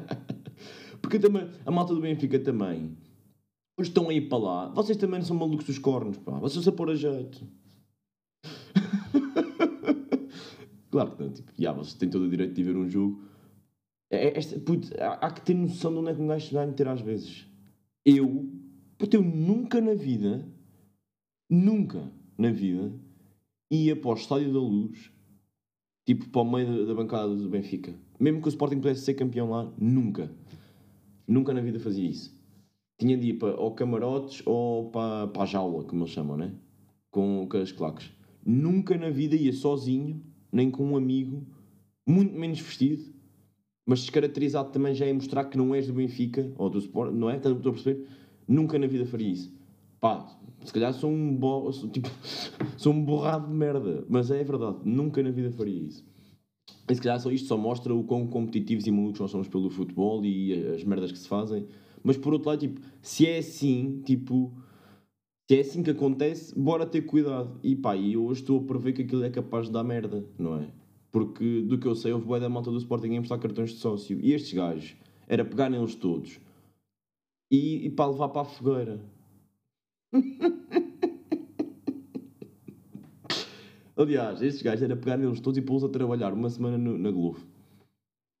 Porque 1.02 1.18
também, 1.18 1.46
a 1.66 1.70
malta 1.70 1.94
do 1.94 2.00
Benfica 2.00 2.38
também. 2.38 2.96
Os 3.78 3.88
estão 3.88 4.08
aí 4.08 4.22
para 4.22 4.38
lá. 4.38 4.68
Vocês 4.70 4.96
também 4.96 5.20
não 5.20 5.26
são 5.26 5.36
malucos 5.36 5.66
dos 5.66 5.78
cornos, 5.78 6.16
pá. 6.16 6.38
Vocês 6.38 6.66
a 6.66 6.72
pôr 6.72 6.88
a 6.88 6.94
jeito. 6.94 7.46
Claro 10.90 11.12
que 11.16 11.22
não. 11.22 11.32
Tipo, 11.32 11.52
já, 11.58 11.72
vocês 11.72 11.94
têm 11.94 12.10
todo 12.10 12.24
o 12.24 12.30
direito 12.30 12.54
de 12.54 12.62
ver 12.62 12.76
um 12.76 12.88
jogo. 12.88 13.22
É, 14.10 14.28
é- 14.28 14.38
esta, 14.38 14.58
puto, 14.58 14.88
há, 15.00 15.26
há 15.26 15.30
que 15.30 15.42
ter 15.42 15.54
noção 15.54 15.92
de 15.92 15.98
onde 15.98 16.10
é 16.10 16.14
que 16.14 16.20
um 16.20 16.26
gajo 16.26 16.46
se 16.46 16.54
vai 16.54 16.66
meter 16.66 16.88
às 16.88 17.00
vezes. 17.00 17.46
Eu, 18.04 18.50
puto, 18.98 19.16
eu 19.16 19.22
nunca 19.22 19.80
na 19.80 19.94
vida, 19.94 20.46
nunca 21.48 22.10
na 22.36 22.50
vida, 22.50 22.92
ia 23.70 23.94
para 23.94 24.10
o 24.10 24.14
Estádio 24.14 24.52
da 24.52 24.58
Luz, 24.58 25.12
tipo 26.06 26.28
para 26.28 26.40
o 26.42 26.50
meio 26.50 26.66
da, 26.66 26.84
da 26.86 26.94
bancada 26.94 27.34
do 27.34 27.48
Benfica. 27.48 27.94
Mesmo 28.18 28.40
que 28.42 28.48
o 28.48 28.50
Sporting 28.50 28.76
pudesse 28.76 29.02
ser 29.02 29.14
campeão 29.14 29.50
lá, 29.50 29.72
nunca. 29.78 30.30
Nunca 31.26 31.54
na 31.54 31.60
vida 31.60 31.78
fazia 31.78 32.08
isso. 32.08 32.38
Tinha 32.98 33.16
de 33.16 33.28
ir 33.28 33.34
para 33.34 33.58
ou 33.58 33.74
camarotes 33.74 34.42
ou 34.44 34.90
para, 34.90 35.28
para 35.28 35.42
a 35.42 35.46
jaula, 35.46 35.84
como 35.84 36.02
eles 36.02 36.12
chamam, 36.12 36.36
né? 36.36 36.52
Com, 37.10 37.46
com 37.48 37.56
as 37.56 37.72
claques. 37.72 38.10
Nunca 38.44 38.96
na 38.98 39.10
vida 39.10 39.36
ia 39.36 39.52
sozinho, 39.52 40.22
nem 40.52 40.70
com 40.70 40.84
um 40.84 40.96
amigo, 40.96 41.46
muito 42.06 42.34
menos 42.34 42.60
vestido, 42.60 43.12
mas 43.86 44.00
descaracterizado 44.00 44.70
também 44.70 44.94
já 44.94 45.06
é 45.06 45.12
mostrar 45.12 45.44
que 45.44 45.56
não 45.56 45.74
és 45.74 45.86
do 45.86 45.92
Benfica 45.92 46.52
ou 46.56 46.70
do 46.70 46.78
Sport, 46.78 47.12
não 47.12 47.30
é? 47.30 47.36
Estás 47.36 47.56
a 47.56 47.58
perceber? 47.58 48.06
Nunca 48.46 48.78
na 48.78 48.86
vida 48.86 49.06
faria 49.06 49.28
isso. 49.28 49.52
Pá, 50.00 50.26
se 50.64 50.72
calhar 50.72 50.92
sou 50.92 51.10
um, 51.10 51.36
bo... 51.36 51.72
sou, 51.72 51.88
tipo, 51.88 52.08
sou 52.76 52.92
um 52.92 53.04
borrado 53.04 53.48
de 53.48 53.54
merda, 53.54 54.04
mas 54.08 54.30
é 54.30 54.42
verdade, 54.42 54.78
nunca 54.84 55.22
na 55.22 55.30
vida 55.30 55.50
faria 55.50 55.82
isso. 55.82 56.04
E 56.88 56.94
se 56.94 57.00
calhar 57.00 57.20
só 57.20 57.30
isto 57.30 57.46
só 57.46 57.56
mostra 57.56 57.94
o 57.94 58.04
quão 58.04 58.26
competitivos 58.26 58.86
e 58.86 58.90
malucos 58.90 59.20
nós 59.20 59.30
somos 59.30 59.48
pelo 59.48 59.70
futebol 59.70 60.24
e 60.24 60.52
as 60.74 60.82
merdas 60.84 61.12
que 61.12 61.18
se 61.18 61.28
fazem. 61.28 61.66
Mas 62.02 62.16
por 62.16 62.32
outro 62.32 62.48
lado, 62.48 62.60
tipo, 62.60 62.80
se 63.02 63.26
é 63.26 63.38
assim, 63.38 64.02
tipo, 64.04 64.52
se 65.50 65.56
é 65.56 65.60
assim 65.62 65.82
que 65.82 65.90
acontece, 65.90 66.56
bora 66.56 66.86
ter 66.86 67.02
cuidado. 67.02 67.58
E 67.60 67.74
pá, 67.74 67.96
e 67.96 68.16
hoje 68.16 68.42
estou 68.42 68.60
a 68.60 68.62
prever 68.62 68.92
que 68.92 69.02
aquilo 69.02 69.24
é 69.24 69.30
capaz 69.30 69.66
de 69.66 69.72
dar 69.72 69.82
merda, 69.82 70.24
não 70.38 70.54
é? 70.54 70.70
Porque 71.10 71.62
do 71.62 71.76
que 71.76 71.88
eu 71.88 71.96
sei, 71.96 72.12
houve 72.12 72.24
boa 72.24 72.38
da 72.38 72.48
malta 72.48 72.70
do 72.70 72.76
Sporting 72.76 73.10
a 73.10 73.16
emprestar 73.16 73.40
cartões 73.40 73.70
de 73.70 73.78
sócio. 73.78 74.20
E 74.20 74.32
estes 74.32 74.52
gajos, 74.52 74.94
era 75.26 75.44
pegar 75.44 75.68
neles 75.68 75.96
todos 75.96 76.38
e, 77.50 77.84
e 77.84 77.90
para 77.90 78.12
levar 78.12 78.28
para 78.28 78.42
a 78.42 78.44
fogueira. 78.44 79.04
Aliás, 83.96 84.40
estes 84.42 84.62
gajos 84.62 84.84
era 84.84 84.94
pegar 84.94 85.16
neles 85.16 85.40
todos 85.40 85.58
e 85.58 85.62
pô-los 85.62 85.82
a 85.82 85.88
trabalhar 85.88 86.32
uma 86.32 86.48
semana 86.48 86.78
no, 86.78 86.96
na 86.96 87.10
Globo. 87.10 87.40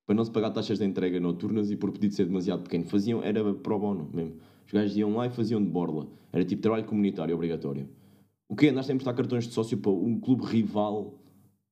Para 0.06 0.14
não 0.14 0.24
se 0.24 0.30
pagar 0.30 0.50
taxas 0.50 0.78
de 0.78 0.84
entrega 0.84 1.18
noturnas 1.18 1.72
e 1.72 1.76
por 1.76 1.90
pedido 1.90 2.14
ser 2.14 2.26
demasiado 2.26 2.62
pequeno. 2.62 2.84
Faziam, 2.84 3.20
era 3.20 3.52
pro 3.52 3.80
bono 3.80 4.08
mesmo. 4.14 4.36
Os 4.70 4.72
gajos 4.72 4.96
iam 4.96 5.16
lá 5.16 5.26
e 5.26 5.30
faziam 5.30 5.60
de 5.60 5.68
borla. 5.68 6.06
Era 6.32 6.44
tipo 6.44 6.62
trabalho 6.62 6.84
comunitário 6.84 7.34
obrigatório. 7.34 7.88
O 8.48 8.54
quê? 8.54 8.68
Andaste 8.68 8.92
a 8.92 8.94
emprestar 8.94 9.16
cartões 9.16 9.48
de 9.48 9.52
sócio 9.52 9.76
para 9.76 9.90
um 9.90 10.20
clube 10.20 10.44
rival 10.44 11.18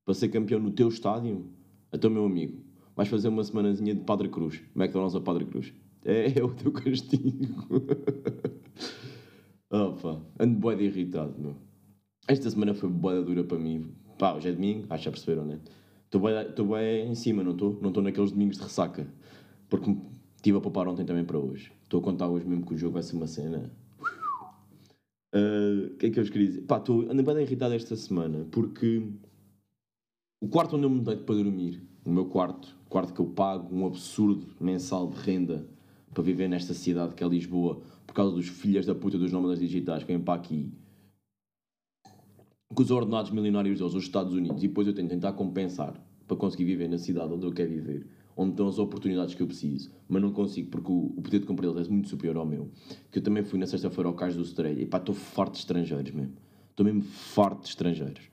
para 0.05 0.15
ser 0.15 0.29
campeão 0.31 0.59
no 0.59 0.73
teu 0.73 0.89
estádio? 0.89 1.47
Então, 1.93 2.11
meu 2.11 2.25
amigo, 2.25 2.61
vais 2.97 3.09
fazer 3.09 3.29
uma 3.29 3.45
semanazinha 3.45 3.95
de 3.95 4.01
Padre 4.01 4.29
Cruz. 4.29 4.61
McDonald's 4.75 5.15
a 5.15 5.21
Padre 5.21 5.45
Cruz. 5.45 5.73
É, 6.05 6.41
é 6.41 6.43
o 6.43 6.53
teu 6.53 6.73
castigo. 6.75 7.85
Opa, 9.71 10.21
ando 10.41 10.59
boeda 10.59 10.83
irritado, 10.83 11.35
meu. 11.39 11.55
Esta 12.27 12.51
semana 12.51 12.75
foi 12.75 12.89
boeda 12.89 13.23
dura 13.23 13.45
para 13.45 13.61
mim. 13.61 13.93
Pá, 14.19 14.35
hoje 14.35 14.49
é 14.49 14.53
domingo, 14.53 14.87
acho 14.91 15.05
que 15.05 15.11
perceberam, 15.11 15.45
né? 15.45 15.61
Estou 16.07 16.67
bem 16.67 17.09
em 17.09 17.15
cima, 17.15 17.45
não 17.45 17.53
estou? 17.53 17.79
Não 17.81 17.91
estou 17.91 18.03
naqueles 18.03 18.33
domingos 18.33 18.57
de 18.57 18.65
ressaca. 18.65 19.07
Porque 19.69 19.97
estive 20.35 20.59
a 20.59 20.61
poupar 20.61 20.89
ontem 20.89 21.05
também 21.05 21.25
para 21.25 21.39
hoje. 21.39 21.78
Estou 21.89 22.01
a 22.01 22.03
contar 22.03 22.29
hoje 22.29 22.47
mesmo 22.47 22.67
que 22.67 22.75
o 22.75 22.77
jogo 22.77 22.93
vai 22.93 23.03
ser 23.03 23.17
uma 23.17 23.27
cena. 23.27 23.73
O 25.33 25.39
uh, 25.39 25.97
que 25.97 26.05
é 26.05 26.11
que 26.11 26.19
eu 26.19 26.23
vos 26.23 26.29
queria 26.29 26.49
dizer? 26.49 26.61
Pá, 26.67 26.77
estou 26.77 27.11
ando 27.11 27.23
bem 27.23 27.41
irritado 27.41 27.73
esta 27.73 27.97
semana 27.97 28.47
porque 28.51 29.11
o 30.39 30.49
quarto 30.49 30.77
onde 30.77 30.85
eu 30.85 30.91
me 30.91 31.01
deito 31.01 31.25
para 31.25 31.37
dormir, 31.37 31.83
o 32.05 32.11
meu 32.11 32.27
quarto, 32.27 32.77
o 32.85 32.91
quarto 32.91 33.15
que 33.15 33.21
eu 33.21 33.27
pago 33.29 33.75
um 33.75 33.87
absurdo 33.87 34.55
mensal 34.61 35.09
de 35.09 35.17
renda 35.17 35.67
para 36.13 36.23
viver 36.23 36.47
nesta 36.47 36.75
cidade 36.75 37.15
que 37.15 37.25
é 37.25 37.27
Lisboa, 37.27 37.81
por 38.07 38.13
causa 38.13 38.35
dos 38.35 38.49
filhos 38.49 38.85
da 38.85 38.95
puta 38.95 39.17
dos 39.17 39.33
nómadas 39.33 39.59
digitais 39.59 40.03
que 40.03 40.13
vêm 40.13 40.23
para 40.23 40.39
aqui 40.39 40.71
com 42.75 42.83
os 42.83 42.91
ordenados 42.91 43.31
milionários 43.31 43.79
deles, 43.79 43.95
os 43.95 44.05
Estados 44.05 44.35
Unidos, 44.35 44.63
e 44.63 44.69
depois 44.69 44.87
eu 44.87 44.93
tenho 44.93 45.09
de 45.09 45.15
tentar 45.15 45.33
compensar 45.33 45.95
para 46.27 46.37
conseguir 46.37 46.67
viver 46.67 46.87
na 46.87 46.99
cidade 46.99 47.33
onde 47.33 47.47
eu 47.47 47.53
quero 47.53 47.71
viver, 47.71 48.07
onde 48.39 48.53
estão 48.53 48.69
as 48.69 48.79
oportunidades 48.79 49.35
que 49.35 49.43
eu 49.43 49.49
preciso, 49.49 49.91
mas 50.09 50.23
não 50.23 50.33
consigo 50.33 50.71
porque 50.71 50.93
o, 50.93 51.13
o 51.17 51.21
poder 51.21 51.41
de 51.41 51.47
compra 51.47 51.73
deles 51.73 51.89
é 51.89 51.91
muito 51.91 52.09
superior 52.09 52.37
ao 52.37 52.47
meu. 52.47 52.71
Que 53.11 53.19
eu 53.19 53.23
também 53.23 53.43
fui 53.43 53.59
na 53.59 53.67
sexta-feira 53.67 54.09
ao 54.09 54.15
Cais 54.15 54.37
do 54.37 54.43
Estrela 54.43 54.81
e 54.81 54.87
pá, 54.87 54.99
estou 54.99 55.13
farto 55.13 55.55
de 55.55 55.59
estrangeiros 55.59 56.13
mesmo. 56.13 56.37
Estou 56.71 56.87
mesmo 56.87 57.03
farto 57.03 57.63
de 57.63 57.69
estrangeiros. 57.71 58.31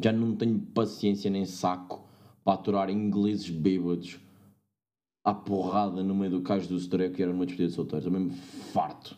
Já 0.00 0.12
não 0.12 0.36
tenho 0.36 0.60
paciência 0.60 1.28
nem 1.28 1.44
saco 1.44 2.08
para 2.44 2.54
aturar 2.54 2.90
ingleses 2.90 3.50
bêbados 3.50 4.20
à 5.24 5.34
porrada 5.34 6.04
no 6.04 6.14
meio 6.14 6.30
do 6.30 6.42
Cais 6.42 6.68
do 6.68 6.76
Estrela 6.76 7.12
que 7.12 7.20
era 7.20 7.32
numa 7.32 7.44
despedida 7.44 7.70
de 7.70 7.74
solteiros. 7.74 8.06
Estou 8.06 8.20
mesmo 8.20 8.38
farto. 8.72 9.16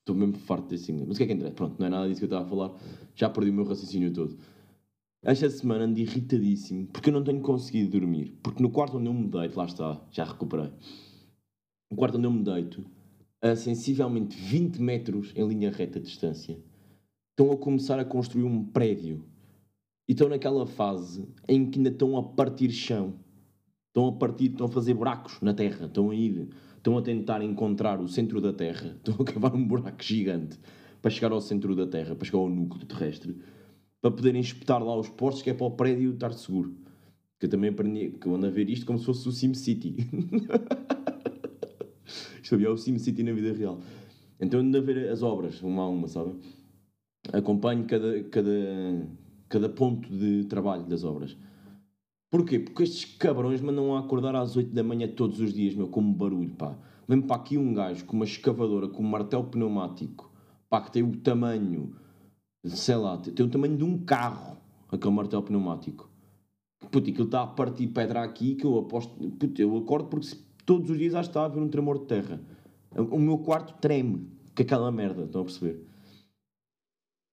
Estou 0.00 0.16
mesmo 0.16 0.34
farto 0.38 0.66
desse 0.66 0.90
inglês. 0.90 1.06
Mas 1.06 1.16
o 1.16 1.18
que 1.18 1.24
é 1.24 1.26
que 1.28 1.32
interessa? 1.34 1.54
Pronto, 1.54 1.76
não 1.78 1.86
é 1.86 1.90
nada 1.90 2.08
disso 2.08 2.18
que 2.18 2.24
eu 2.24 2.26
estava 2.26 2.44
a 2.44 2.48
falar. 2.48 2.72
Já 3.14 3.30
perdi 3.30 3.50
o 3.50 3.54
meu 3.54 3.64
raciocínio 3.64 4.12
todo. 4.12 4.36
Esta 5.22 5.50
semana 5.50 5.84
ando 5.84 5.98
irritadíssimo 5.98 6.86
porque 6.86 7.10
eu 7.10 7.12
não 7.12 7.22
tenho 7.22 7.42
conseguido 7.42 7.90
dormir. 7.90 8.38
Porque 8.42 8.62
no 8.62 8.70
quarto 8.70 8.96
onde 8.96 9.06
eu 9.06 9.12
me 9.12 9.28
deito, 9.28 9.58
lá 9.58 9.66
está, 9.66 10.00
já 10.10 10.24
recuperei. 10.24 10.70
No 11.90 11.96
quarto 11.96 12.16
onde 12.16 12.26
eu 12.26 12.30
me 12.30 12.42
deito, 12.42 12.86
a 13.42 13.54
sensivelmente 13.54 14.34
20 14.34 14.80
metros 14.80 15.32
em 15.36 15.46
linha 15.46 15.70
reta 15.70 16.00
de 16.00 16.06
distância, 16.06 16.58
estão 17.30 17.52
a 17.52 17.56
começar 17.56 17.98
a 17.98 18.04
construir 18.04 18.44
um 18.44 18.64
prédio. 18.64 19.22
E 20.08 20.12
estão 20.12 20.28
naquela 20.28 20.66
fase 20.66 21.28
em 21.46 21.70
que 21.70 21.78
ainda 21.78 21.90
estão 21.90 22.16
a 22.16 22.22
partir 22.22 22.70
chão. 22.70 23.14
Estão 23.88 24.08
a 24.08 24.12
partir, 24.12 24.52
estão 24.52 24.66
a 24.66 24.70
fazer 24.70 24.94
buracos 24.94 25.38
na 25.42 25.52
terra. 25.52 25.84
Estão 25.84 26.10
a 26.10 26.14
ir, 26.14 26.48
estão 26.78 26.96
a 26.96 27.02
tentar 27.02 27.42
encontrar 27.42 28.00
o 28.00 28.08
centro 28.08 28.40
da 28.40 28.54
terra. 28.54 28.96
Estão 29.04 29.16
a 29.20 29.24
cavar 29.24 29.54
um 29.54 29.68
buraco 29.68 30.02
gigante 30.02 30.58
para 31.02 31.10
chegar 31.10 31.32
ao 31.32 31.40
centro 31.40 31.74
da 31.74 31.86
Terra, 31.86 32.14
para 32.14 32.26
chegar 32.26 32.38
ao 32.38 32.48
núcleo 32.48 32.84
terrestre, 32.84 33.36
para 34.00 34.10
poderem 34.10 34.40
espetar 34.40 34.82
lá 34.82 34.98
os 34.98 35.08
postos, 35.08 35.42
que 35.42 35.50
é 35.50 35.54
para 35.54 35.66
o 35.66 35.70
prédio 35.70 36.12
estar 36.12 36.32
seguro. 36.32 36.74
Que 37.38 37.46
eu 37.46 37.50
também 37.50 37.70
aprendi, 37.70 38.10
que 38.10 38.26
eu 38.26 38.34
ando 38.34 38.46
a 38.46 38.50
ver 38.50 38.68
isto 38.68 38.86
como 38.86 38.98
se 38.98 39.04
fosse 39.04 39.28
o 39.28 39.32
SimCity. 39.32 39.96
isto 42.42 42.54
havia 42.54 42.70
o 42.70 42.76
SimCity 42.76 43.22
na 43.22 43.32
vida 43.32 43.52
real. 43.52 43.80
Então 44.40 44.60
ando 44.60 44.78
a 44.78 44.80
ver 44.80 45.08
as 45.08 45.22
obras, 45.22 45.62
uma 45.62 45.82
a 45.82 45.88
uma, 45.88 46.08
sabe? 46.08 46.34
Acompanho 47.32 47.84
cada, 47.86 48.22
cada, 48.24 49.08
cada 49.48 49.68
ponto 49.68 50.08
de 50.08 50.44
trabalho 50.44 50.84
das 50.84 51.04
obras. 51.04 51.36
Porquê? 52.30 52.60
Porque 52.60 52.84
estes 52.84 53.16
cabrões 53.16 53.60
mandam 53.60 53.96
a 53.96 54.00
acordar 54.00 54.36
às 54.36 54.56
8 54.56 54.72
da 54.72 54.84
manhã 54.84 55.08
todos 55.08 55.40
os 55.40 55.52
dias, 55.52 55.74
meu, 55.74 55.88
como 55.88 56.14
barulho, 56.14 56.50
pá. 56.50 56.78
Vem 57.08 57.20
para 57.20 57.36
aqui 57.36 57.58
um 57.58 57.74
gajo 57.74 58.04
com 58.04 58.14
uma 58.14 58.24
escavadora, 58.24 58.88
com 58.88 59.02
um 59.02 59.06
martelo 59.06 59.44
pneumático, 59.44 60.32
pá, 60.68 60.80
que 60.80 60.92
tem 60.92 61.02
o 61.02 61.16
tamanho, 61.16 61.92
sei 62.64 62.96
lá, 62.96 63.16
tem 63.18 63.44
o 63.44 63.48
tamanho 63.48 63.76
de 63.76 63.84
um 63.84 63.98
carro, 63.98 64.56
aquele 64.90 65.14
martelo 65.14 65.42
pneumático. 65.42 66.10
Puto, 66.90 67.10
aquilo 67.10 67.24
está 67.24 67.42
a 67.42 67.46
partir 67.46 67.88
pedra 67.88 68.22
aqui 68.22 68.54
que 68.54 68.64
eu 68.64 68.78
aposto. 68.78 69.12
Puto, 69.30 69.60
eu 69.60 69.76
acordo 69.76 70.08
porque 70.08 70.36
todos 70.66 70.90
os 70.90 70.98
dias 70.98 71.12
já 71.12 71.20
está 71.20 71.42
a 71.42 71.44
haver 71.44 71.62
um 71.62 71.68
tremor 71.68 71.98
de 71.98 72.06
terra. 72.06 72.40
O 72.94 73.18
meu 73.18 73.38
quarto 73.38 73.74
treme 73.80 74.28
com 74.54 74.62
aquela 74.62 74.90
merda, 74.90 75.24
estão 75.24 75.42
a 75.42 75.44
perceber? 75.44 75.86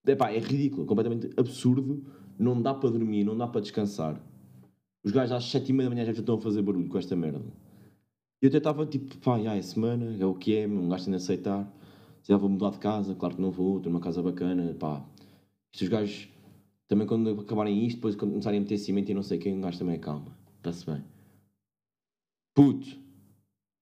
Epá, 0.06 0.32
é 0.32 0.40
ridículo, 0.40 0.86
completamente 0.86 1.30
absurdo. 1.38 2.06
Não 2.38 2.62
dá 2.62 2.74
para 2.74 2.90
dormir, 2.90 3.24
não 3.24 3.36
dá 3.36 3.48
para 3.48 3.62
descansar. 3.62 4.22
Os 5.04 5.12
gajos 5.12 5.32
às 5.32 5.46
sete 5.46 5.70
e 5.70 5.74
meia 5.74 5.90
da 5.90 5.96
manhã 5.96 6.06
já 6.06 6.12
estão 6.12 6.36
a 6.36 6.42
fazer 6.42 6.62
barulho 6.62 6.88
com 6.88 6.98
esta 6.98 7.16
merda. 7.16 7.42
Eu 8.42 8.50
até 8.50 8.58
estava 8.58 8.86
tipo, 8.86 9.18
pá, 9.18 9.40
já 9.40 9.56
é 9.56 9.62
semana, 9.62 10.16
é 10.20 10.26
o 10.26 10.36
que 10.36 10.56
é, 10.56 10.68
um 10.68 10.88
gajo 10.88 11.06
tem 11.06 11.12
de 11.12 11.18
aceitar 11.18 11.74
já 12.28 12.36
vou 12.36 12.50
mudar 12.50 12.72
de 12.72 12.80
casa, 12.80 13.16
claro 13.16 13.36
que 13.36 13.42
não 13.42 13.52
vou, 13.52 13.80
ter 13.80 13.88
uma 13.88 14.02
casa 14.02 14.22
bacana, 14.22 14.74
pá. 14.74 15.06
Estes 15.74 15.88
gajos, 15.88 16.30
também 16.88 17.08
quando 17.08 17.30
acabarem 17.40 17.86
isto, 17.86 17.98
depois 17.98 18.16
quando 18.16 18.32
começarem 18.32 18.60
a 18.60 18.62
meter 18.62 18.78
cimento 18.78 19.10
e 19.10 19.14
não 19.14 19.24
sei 19.24 19.38
quem, 19.38 19.54
um 19.54 19.62
gajo 19.62 19.80
também 19.80 19.96
é 19.96 20.00
calma, 20.00 20.38
está-se 20.58 20.86
bem. 20.86 21.04
Puto, 22.54 23.00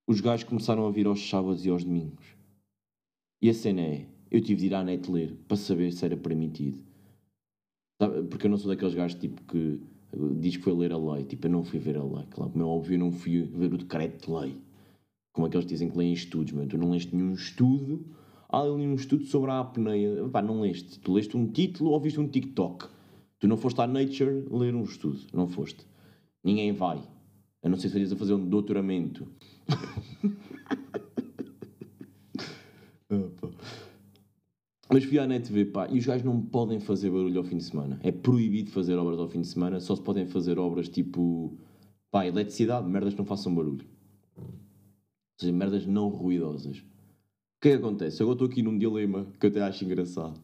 os 0.07 0.21
gajos 0.21 0.43
começaram 0.43 0.85
a 0.85 0.91
vir 0.91 1.07
aos 1.07 1.27
sábados 1.27 1.65
e 1.65 1.69
aos 1.69 1.83
domingos. 1.83 2.35
E 3.41 3.49
a 3.49 3.53
cena 3.53 3.81
é, 3.81 4.07
eu 4.29 4.41
tive 4.41 4.61
de 4.61 4.67
ir 4.67 4.75
à 4.75 4.83
net 4.83 5.09
ler 5.09 5.35
para 5.47 5.57
saber 5.57 5.91
se 5.91 6.05
era 6.05 6.15
permitido. 6.15 6.83
Porque 8.29 8.45
eu 8.45 8.51
não 8.51 8.57
sou 8.57 8.69
daqueles 8.69 8.93
gajos 8.93 9.19
tipo 9.19 9.41
que 9.43 9.79
diz 10.39 10.57
que 10.57 10.63
foi 10.63 10.73
ler 10.73 10.91
a 10.91 10.97
lei. 10.97 11.23
Tipo, 11.23 11.47
eu 11.47 11.51
não 11.51 11.63
fui 11.63 11.79
ver 11.79 11.97
a 11.97 12.03
lei. 12.03 12.25
Claro, 12.29 12.51
como 12.51 12.63
é 12.63 12.67
óbvio, 12.67 12.95
eu 12.95 12.99
não 12.99 13.11
fui 13.11 13.41
ver 13.41 13.73
o 13.73 13.77
decreto 13.77 14.25
de 14.25 14.31
lei. 14.31 14.57
Como 15.33 15.47
aqueles 15.47 15.65
que 15.65 15.71
dizem 15.71 15.89
que 15.89 15.97
leem 15.97 16.13
estudos, 16.13 16.53
mas 16.53 16.67
tu 16.67 16.77
não 16.77 16.91
leste 16.91 17.15
nenhum 17.15 17.33
estudo 17.33 18.05
há 18.49 18.59
ali 18.59 18.85
um 18.85 18.95
estudo 18.95 19.25
sobre 19.25 19.51
a 19.51 19.59
apneia. 19.59 20.27
Pá, 20.29 20.41
não 20.41 20.61
leste. 20.61 20.99
Tu 20.99 21.13
leste 21.13 21.35
um 21.37 21.47
título 21.47 21.91
ou 21.91 21.99
viste 21.99 22.19
um 22.19 22.27
TikTok. 22.27 22.87
Tu 23.39 23.47
não 23.47 23.57
foste 23.57 23.79
à 23.81 23.87
Nature 23.87 24.47
ler 24.51 24.73
um 24.75 24.83
estudo. 24.83 25.19
Não 25.33 25.47
foste. 25.47 25.85
Ninguém 26.43 26.71
vai. 26.71 27.01
A 27.63 27.69
não 27.69 27.77
ser 27.77 27.89
se 27.89 28.13
a 28.13 28.17
fazer 28.17 28.33
um 28.33 28.47
doutoramento. 28.47 29.27
Mas 34.91 35.03
fui 35.03 35.19
à 35.19 35.27
net 35.27 35.51
ver, 35.51 35.65
pá, 35.71 35.89
e 35.89 35.97
os 35.97 36.05
gajos 36.05 36.23
não 36.23 36.39
podem 36.41 36.79
fazer 36.79 37.09
barulho 37.09 37.39
ao 37.39 37.43
fim 37.43 37.57
de 37.57 37.63
semana. 37.63 37.99
É 38.01 38.11
proibido 38.11 38.71
fazer 38.71 38.95
obras 38.95 39.19
ao 39.19 39.27
fim 39.27 39.41
de 39.41 39.47
semana, 39.47 39.79
só 39.79 39.95
se 39.95 40.01
podem 40.01 40.25
fazer 40.25 40.57
obras 40.57 40.87
tipo, 40.87 41.57
pá, 42.11 42.25
eletricidade, 42.25 42.87
merdas 42.87 43.13
que 43.13 43.19
não 43.19 43.25
façam 43.25 43.53
barulho. 43.53 43.85
Ou 44.37 44.45
seja, 45.37 45.51
merdas 45.51 45.85
não 45.85 46.07
ruidosas 46.07 46.81
que 47.65 47.69
é 47.69 47.71
que 47.71 47.77
acontece? 47.77 48.21
Agora 48.21 48.35
estou 48.35 48.47
aqui 48.47 48.61
num 48.61 48.77
dilema 48.77 49.25
que 49.39 49.45
eu 49.47 49.49
até 49.49 49.59
acho 49.61 49.83
engraçado. 49.83 50.39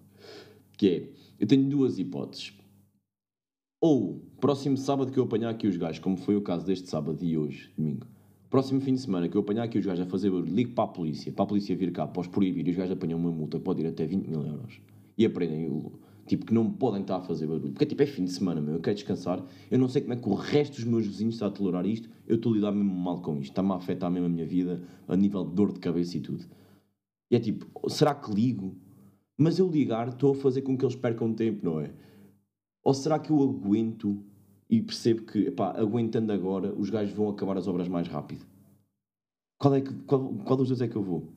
Que 0.75 0.87
é, 0.89 1.09
eu 1.39 1.45
tenho 1.45 1.69
duas 1.69 1.99
hipóteses. 1.99 2.51
Ou, 3.79 4.19
próximo 4.39 4.75
sábado 4.75 5.11
que 5.11 5.19
eu 5.19 5.25
apanhar 5.25 5.51
aqui 5.51 5.67
os 5.67 5.77
gajos, 5.77 5.99
como 5.99 6.17
foi 6.17 6.35
o 6.35 6.41
caso 6.41 6.65
deste 6.65 6.89
sábado 6.89 7.23
e 7.23 7.37
hoje, 7.37 7.71
domingo. 7.77 8.07
Próximo 8.49 8.81
fim 8.81 8.95
de 8.95 9.01
semana 9.01 9.29
que 9.29 9.37
eu 9.37 9.41
apanhar 9.41 9.63
aqui 9.63 9.77
os 9.77 9.85
gajos 9.85 10.07
a 10.07 10.09
fazer 10.09 10.31
barulho, 10.31 10.51
ligo 10.51 10.71
para 10.73 10.85
a 10.85 10.87
polícia, 10.87 11.31
para 11.31 11.43
a 11.43 11.47
polícia 11.47 11.75
vir 11.75 11.91
cá, 11.91 12.07
para 12.07 12.21
os 12.21 12.27
proibir 12.27 12.67
e 12.67 12.71
os 12.71 12.77
gajos 12.77 12.93
apanham 12.93 13.19
uma 13.19 13.31
multa, 13.31 13.59
pode 13.59 13.81
ir 13.81 13.87
até 13.87 14.03
20 14.03 14.27
mil 14.27 14.43
euros. 14.43 14.81
E 15.15 15.23
aprendem, 15.23 15.91
Tipo, 16.25 16.45
que 16.45 16.53
não 16.53 16.71
podem 16.71 17.01
estar 17.01 17.17
a 17.17 17.21
fazer 17.21 17.45
barulho. 17.45 17.71
Porque 17.71 17.85
tipo, 17.85 18.01
é 18.01 18.05
fim 18.07 18.23
de 18.23 18.31
semana, 18.31 18.61
meu. 18.61 18.75
Eu 18.75 18.79
quero 18.79 18.95
descansar. 18.95 19.43
Eu 19.69 19.77
não 19.77 19.87
sei 19.87 20.01
como 20.01 20.13
é 20.13 20.15
que 20.15 20.27
o 20.27 20.33
resto 20.33 20.77
dos 20.77 20.85
meus 20.85 21.05
vizinhos 21.05 21.35
está 21.35 21.47
a 21.47 21.51
tolerar 21.51 21.85
isto. 21.85 22.09
Eu 22.27 22.37
estou 22.37 22.51
a 22.51 22.55
lidar 22.55 22.71
mesmo 22.71 22.95
mal 22.95 23.21
com 23.21 23.33
isto. 23.37 23.51
Está-me 23.51 23.71
a 23.73 23.75
afetar 23.75 24.09
mesmo 24.09 24.27
a 24.27 24.29
minha 24.29 24.45
vida 24.45 24.81
a 25.07 25.15
nível 25.15 25.43
de 25.43 25.53
dor 25.53 25.73
de 25.73 25.79
cabeça 25.79 26.17
e 26.17 26.21
tudo. 26.21 26.45
E 27.31 27.35
é 27.37 27.39
tipo, 27.39 27.89
será 27.89 28.13
que 28.13 28.29
ligo? 28.29 28.75
Mas 29.37 29.57
eu 29.57 29.67
ligar 29.69 30.09
estou 30.09 30.33
a 30.33 30.35
fazer 30.35 30.61
com 30.63 30.77
que 30.77 30.83
eles 30.83 30.95
percam 30.95 31.33
tempo, 31.33 31.65
não 31.65 31.79
é? 31.79 31.93
Ou 32.83 32.93
será 32.93 33.17
que 33.17 33.31
eu 33.31 33.41
aguento 33.41 34.21
e 34.69 34.81
percebo 34.81 35.23
que, 35.23 35.49
pá, 35.49 35.71
aguentando 35.79 36.33
agora, 36.33 36.73
os 36.73 36.89
gajos 36.89 37.13
vão 37.13 37.29
acabar 37.29 37.57
as 37.57 37.67
obras 37.67 37.87
mais 37.87 38.07
rápido? 38.07 38.45
Qual, 39.57 39.73
é 39.73 39.81
que, 39.81 39.93
qual, 40.03 40.33
qual 40.39 40.57
dos 40.57 40.67
dois 40.67 40.81
é 40.81 40.87
que 40.87 40.95
eu 40.95 41.03
vou? 41.03 41.31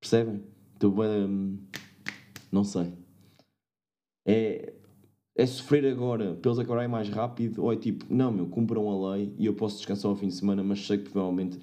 Percebem? 0.00 0.42
Então, 0.76 0.94
hum, 1.00 1.58
não 2.50 2.64
sei. 2.64 2.92
É, 4.26 4.74
é 5.34 5.46
sofrer 5.46 5.86
agora 5.86 6.34
para 6.34 6.50
eles 6.50 6.58
acabarem 6.58 6.88
mais 6.88 7.08
rápido 7.08 7.62
ou 7.62 7.72
é 7.72 7.76
tipo, 7.76 8.04
não, 8.12 8.30
meu, 8.30 8.48
cumpram 8.48 8.90
a 8.90 9.14
lei 9.14 9.34
e 9.38 9.46
eu 9.46 9.54
posso 9.54 9.78
descansar 9.78 10.10
ao 10.10 10.16
fim 10.16 10.28
de 10.28 10.34
semana, 10.34 10.62
mas 10.62 10.86
sei 10.86 10.98
que 10.98 11.10
provavelmente 11.10 11.58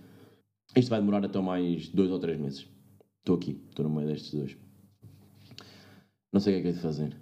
isto 0.75 0.89
vai 0.89 0.99
demorar 0.99 1.23
até 1.23 1.39
mais 1.39 1.87
dois 1.89 2.09
ou 2.09 2.19
três 2.19 2.39
meses. 2.39 2.78
Estou 3.19 3.35
aqui, 3.35 3.59
estou 3.69 3.87
no 3.87 3.95
meio 3.95 4.07
destes 4.07 4.33
dois. 4.33 4.57
Não 6.31 6.39
sei 6.39 6.53
o 6.53 6.55
que 6.55 6.59
é 6.59 6.63
que 6.63 6.69
é 6.69 6.71
de 6.73 6.79
fazer. 6.79 7.17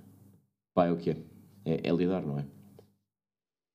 Pá, 0.73 0.85
é 0.85 0.91
o 0.91 0.97
que 0.97 1.11
é. 1.11 1.17
É, 1.65 1.91
lidar, 1.91 2.25
não 2.25 2.39
é? 2.39 2.45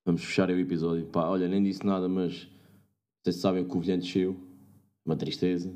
Vamos 0.04 0.24
fechar 0.24 0.48
o 0.48 0.58
episódio. 0.58 1.06
Pá, 1.06 1.26
olha, 1.28 1.48
nem 1.48 1.62
disse 1.62 1.84
nada, 1.84 2.08
mas 2.08 2.48
vocês 3.22 3.36
sabem 3.36 3.62
que 3.62 3.70
o 3.70 3.72
Covilhã 3.72 3.98
desceu. 3.98 4.36
Uma 5.04 5.16
tristeza. 5.16 5.72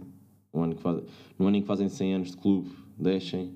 No 0.52 0.62
ano, 0.62 0.76
que 0.76 0.82
faz... 0.82 1.02
no 1.38 1.46
ano 1.46 1.56
em 1.56 1.60
que 1.60 1.66
fazem 1.66 1.88
100 1.88 2.14
anos 2.14 2.30
de 2.30 2.36
clube, 2.36 2.70
deixem. 2.98 3.54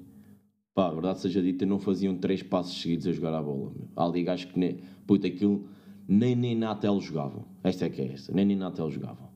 Pá, 0.74 0.88
a 0.88 0.90
verdade 0.90 1.20
seja 1.20 1.42
dita, 1.42 1.64
não 1.64 1.78
faziam 1.78 2.16
três 2.16 2.42
passos 2.42 2.80
seguidos 2.80 3.06
a 3.06 3.12
jogar 3.12 3.34
a 3.34 3.42
bola. 3.42 3.72
Meu. 3.74 3.88
Há 3.96 4.04
ali 4.04 4.24
que 4.24 4.58
nem. 4.58 4.80
Puta, 5.06 5.26
aquilo. 5.26 5.68
Nem 6.08 6.34
nem 6.34 6.56
na 6.56 6.74
tela 6.74 7.00
jogavam. 7.00 7.44
Esta 7.62 7.86
é 7.86 7.90
que 7.90 8.02
é 8.02 8.12
esta. 8.12 8.32
Nem 8.32 8.44
nem 8.44 8.56
na 8.56 8.70
tela 8.70 8.90
jogavam. 8.90 9.29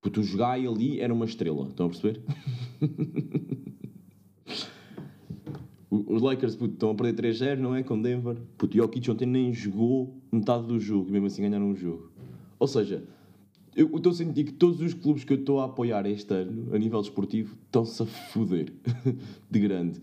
Porque 0.00 0.20
tu 0.20 0.22
jogar 0.22 0.52
ali 0.52 1.00
era 1.00 1.12
uma 1.12 1.24
estrela. 1.24 1.68
Estão 1.68 1.86
a 1.86 1.88
perceber? 1.88 2.22
Os 5.90 6.20
Lakers 6.22 6.54
puto, 6.54 6.74
estão 6.74 6.90
a 6.90 6.94
perder 6.94 7.22
3-0, 7.22 7.58
não 7.58 7.74
é? 7.74 7.82
Com 7.82 8.00
Denver. 8.00 8.36
Puto, 8.56 8.76
o 8.76 8.80
Jokic 8.80 9.10
ontem 9.10 9.26
nem 9.26 9.52
jogou 9.52 10.22
metade 10.30 10.66
do 10.66 10.78
jogo 10.78 11.08
e 11.08 11.12
mesmo 11.12 11.26
assim 11.26 11.42
ganharam 11.42 11.70
o 11.70 11.74
jogo. 11.74 12.12
Ou 12.58 12.68
seja, 12.68 13.04
eu 13.74 13.96
estou 13.96 14.12
a 14.12 14.14
sentir 14.14 14.44
que 14.44 14.52
todos 14.52 14.80
os 14.80 14.92
clubes 14.92 15.24
que 15.24 15.32
eu 15.32 15.38
estou 15.38 15.60
a 15.60 15.64
apoiar 15.64 16.04
este 16.06 16.34
ano, 16.34 16.74
a 16.74 16.78
nível 16.78 17.00
desportivo, 17.00 17.56
estão-se 17.64 18.02
a 18.02 18.06
foder 18.06 18.72
de 19.50 19.60
grande. 19.60 20.00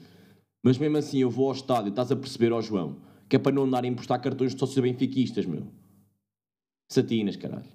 Mas 0.63 0.77
mesmo 0.77 0.97
assim, 0.97 1.19
eu 1.19 1.29
vou 1.29 1.47
ao 1.47 1.53
estádio, 1.53 1.89
estás 1.89 2.11
a 2.11 2.15
perceber, 2.15 2.51
ó 2.51 2.61
João, 2.61 2.97
que 3.29 3.35
é 3.35 3.39
para 3.39 3.51
não 3.51 3.63
andar 3.63 3.83
a 3.83 3.87
emprestar 3.87 4.19
cartões 4.19 4.53
de 4.53 4.59
sócios 4.59 4.81
benfiquistas, 4.81 5.45
meu. 5.45 5.67
Satinas, 6.89 7.35
caralho. 7.35 7.74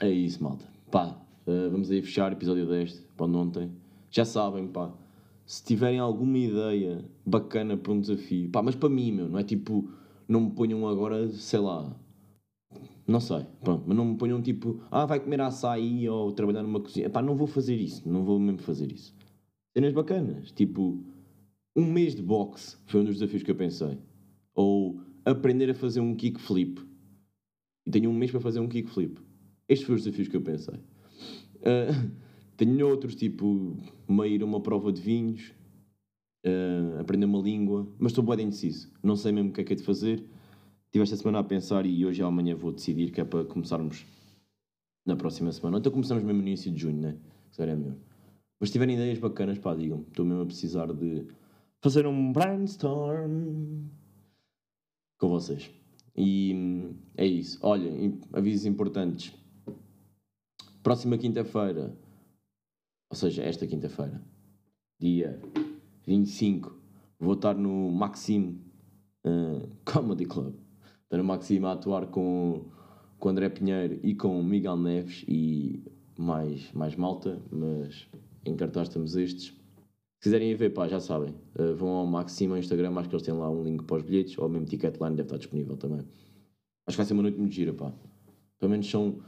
É 0.00 0.10
isso, 0.10 0.42
malta. 0.42 0.64
Pá, 0.90 1.16
uh, 1.46 1.70
vamos 1.70 1.90
aí 1.90 2.02
fechar 2.02 2.32
o 2.32 2.34
episódio 2.34 2.66
deste, 2.66 3.00
para 3.16 3.26
ontem. 3.26 3.70
Já 4.10 4.24
sabem, 4.24 4.66
pá 4.66 4.92
se 5.50 5.64
tiverem 5.64 5.98
alguma 5.98 6.38
ideia 6.38 7.04
bacana 7.26 7.76
para 7.76 7.90
um 7.90 8.00
desafio, 8.00 8.48
pá, 8.50 8.62
mas 8.62 8.76
para 8.76 8.88
mim, 8.88 9.10
meu, 9.10 9.28
não 9.28 9.36
é 9.36 9.42
tipo, 9.42 9.90
não 10.28 10.42
me 10.42 10.50
ponham 10.52 10.86
agora, 10.86 11.28
sei 11.28 11.58
lá, 11.58 11.92
não 13.04 13.18
sei, 13.18 13.44
pronto, 13.60 13.82
mas 13.84 13.96
não 13.96 14.04
me 14.04 14.16
ponham 14.16 14.40
tipo, 14.40 14.80
ah, 14.92 15.04
vai 15.04 15.18
comer 15.18 15.40
açaí 15.40 16.08
ou 16.08 16.30
trabalhar 16.30 16.62
numa 16.62 16.78
cozinha, 16.78 17.10
pá, 17.10 17.20
não 17.20 17.34
vou 17.34 17.48
fazer 17.48 17.74
isso, 17.74 18.08
não 18.08 18.24
vou 18.24 18.38
mesmo 18.38 18.58
fazer 18.58 18.92
isso. 18.92 19.12
Cenas 19.76 19.92
bacanas, 19.92 20.52
tipo, 20.52 21.02
um 21.74 21.84
mês 21.84 22.14
de 22.14 22.22
boxe 22.22 22.76
foi 22.86 23.00
um 23.00 23.04
dos 23.04 23.14
desafios 23.14 23.42
que 23.42 23.50
eu 23.50 23.56
pensei, 23.56 23.98
ou 24.54 25.00
aprender 25.24 25.68
a 25.68 25.74
fazer 25.74 25.98
um 25.98 26.14
kickflip, 26.14 26.80
e 27.84 27.90
tenho 27.90 28.08
um 28.08 28.14
mês 28.14 28.30
para 28.30 28.38
fazer 28.38 28.60
um 28.60 28.68
kickflip. 28.68 29.18
Estes 29.70 29.86
foram 29.86 29.98
os 29.98 30.02
desafios 30.02 30.26
que 30.26 30.36
eu 30.36 30.42
pensei. 30.42 30.74
Uh, 30.74 32.10
tenho 32.56 32.88
outros, 32.88 33.14
tipo, 33.14 33.76
meio 34.08 34.34
ir 34.34 34.42
a 34.42 34.44
uma 34.44 34.60
prova 34.60 34.92
de 34.92 35.00
vinhos, 35.00 35.54
uh, 36.44 36.98
aprender 36.98 37.24
uma 37.24 37.38
língua, 37.38 37.88
mas 37.96 38.10
estou 38.10 38.24
bem 38.24 38.46
indeciso. 38.46 38.92
Não 39.00 39.14
sei 39.14 39.30
mesmo 39.30 39.50
o 39.50 39.52
que 39.52 39.60
é 39.60 39.64
que 39.64 39.72
é 39.72 39.76
de 39.76 39.84
fazer. 39.84 40.24
Estive 40.86 41.04
esta 41.04 41.16
semana 41.16 41.38
a 41.38 41.44
pensar 41.44 41.86
e 41.86 42.04
hoje 42.04 42.20
e 42.20 42.24
amanhã 42.24 42.56
vou 42.56 42.72
decidir 42.72 43.12
que 43.12 43.20
é 43.20 43.24
para 43.24 43.44
começarmos 43.44 44.04
na 45.06 45.14
próxima 45.14 45.52
semana. 45.52 45.78
Então 45.78 45.92
começamos 45.92 46.24
mesmo 46.24 46.42
no 46.42 46.48
início 46.48 46.72
de 46.72 46.80
junho, 46.80 47.00
né? 47.00 47.16
Seria 47.52 47.76
melhor. 47.76 47.96
Mas 48.58 48.70
se 48.70 48.72
tiverem 48.72 48.96
ideias 48.96 49.20
bacanas, 49.20 49.56
pá, 49.56 49.72
digam. 49.72 50.04
Estou 50.08 50.26
mesmo 50.26 50.42
a 50.42 50.46
precisar 50.46 50.92
de 50.92 51.28
fazer 51.80 52.08
um 52.08 52.32
brainstorm 52.32 53.84
com 55.16 55.28
vocês. 55.28 55.70
E 56.16 56.52
hum, 56.56 56.94
é 57.16 57.24
isso. 57.24 57.56
Olhem, 57.62 58.18
avisos 58.32 58.66
importantes. 58.66 59.38
Próxima 60.82 61.18
quinta-feira 61.18 61.96
ou 63.10 63.16
seja, 63.16 63.42
esta 63.42 63.66
quinta-feira, 63.66 64.22
dia 65.00 65.42
25, 66.06 66.72
vou 67.18 67.34
estar 67.34 67.54
no 67.54 67.90
Maxime 67.90 68.64
uh, 69.26 69.68
Comedy 69.84 70.26
Club. 70.26 70.54
Estou 71.02 71.18
no 71.18 71.24
Maxime 71.24 71.66
a 71.66 71.72
atuar 71.72 72.06
com, 72.06 72.66
com 73.18 73.28
André 73.28 73.48
Pinheiro 73.48 73.98
e 74.04 74.14
com 74.14 74.40
Miguel 74.44 74.76
Neves 74.76 75.24
e 75.26 75.82
mais, 76.16 76.72
mais 76.72 76.94
malta, 76.94 77.42
mas 77.50 78.06
em 78.46 78.54
cartaz 78.54 78.86
estamos 78.86 79.16
estes. 79.16 79.46
Se 79.46 80.22
quiserem 80.22 80.54
ver, 80.54 80.70
pá, 80.70 80.86
já 80.86 81.00
sabem. 81.00 81.34
Uh, 81.58 81.74
vão 81.74 81.88
ao 81.88 82.06
Maxime 82.06 82.52
ao 82.52 82.58
Instagram, 82.58 82.96
acho 82.96 83.08
que 83.08 83.16
eles 83.16 83.26
têm 83.26 83.34
lá 83.34 83.50
um 83.50 83.64
link 83.64 83.82
para 83.82 83.96
os 83.96 84.04
bilhetes, 84.04 84.38
ou 84.38 84.48
mesmo 84.48 84.66
Ticketline 84.66 85.16
deve 85.16 85.26
estar 85.26 85.38
disponível 85.38 85.76
também. 85.76 86.06
Acho 86.86 86.94
que 86.94 86.96
vai 86.96 87.06
ser 87.06 87.14
uma 87.14 87.22
noite 87.22 87.38
muito 87.38 87.52
gira, 87.52 87.74
pá. 87.74 87.92
Pelo 88.60 88.70
menos 88.70 88.88
são 88.88 89.20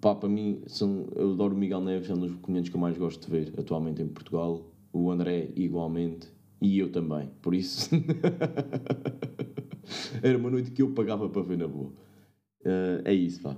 Pá, 0.00 0.14
para 0.14 0.28
mim, 0.28 0.62
são, 0.66 1.06
eu 1.14 1.32
adoro 1.32 1.54
o 1.54 1.58
Miguel 1.58 1.80
Neves, 1.80 2.10
é 2.10 2.14
um 2.14 2.18
dos 2.18 2.34
comediantes 2.36 2.70
que 2.70 2.76
eu 2.76 2.80
mais 2.80 2.96
gosto 2.96 3.24
de 3.24 3.30
ver 3.30 3.54
atualmente 3.58 4.02
em 4.02 4.08
Portugal. 4.08 4.66
O 4.92 5.10
André, 5.10 5.50
igualmente. 5.54 6.28
E 6.60 6.78
eu 6.78 6.90
também. 6.90 7.28
Por 7.40 7.54
isso, 7.54 7.90
era 10.22 10.38
uma 10.38 10.50
noite 10.50 10.70
que 10.70 10.82
eu 10.82 10.92
pagava 10.92 11.28
para 11.28 11.42
ver 11.42 11.58
na 11.58 11.66
boa. 11.66 11.92
Uh, 12.60 13.02
é 13.04 13.12
isso, 13.12 13.42
pá. 13.42 13.56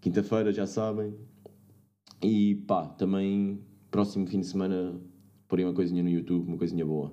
Quinta-feira, 0.00 0.52
já 0.52 0.66
sabem. 0.66 1.14
E 2.22 2.56
pá, 2.66 2.86
também, 2.86 3.60
próximo 3.90 4.26
fim 4.26 4.40
de 4.40 4.46
semana, 4.46 5.00
porém 5.48 5.64
uma 5.64 5.74
coisinha 5.74 6.02
no 6.02 6.08
YouTube, 6.08 6.46
uma 6.46 6.58
coisinha 6.58 6.84
boa. 6.84 7.12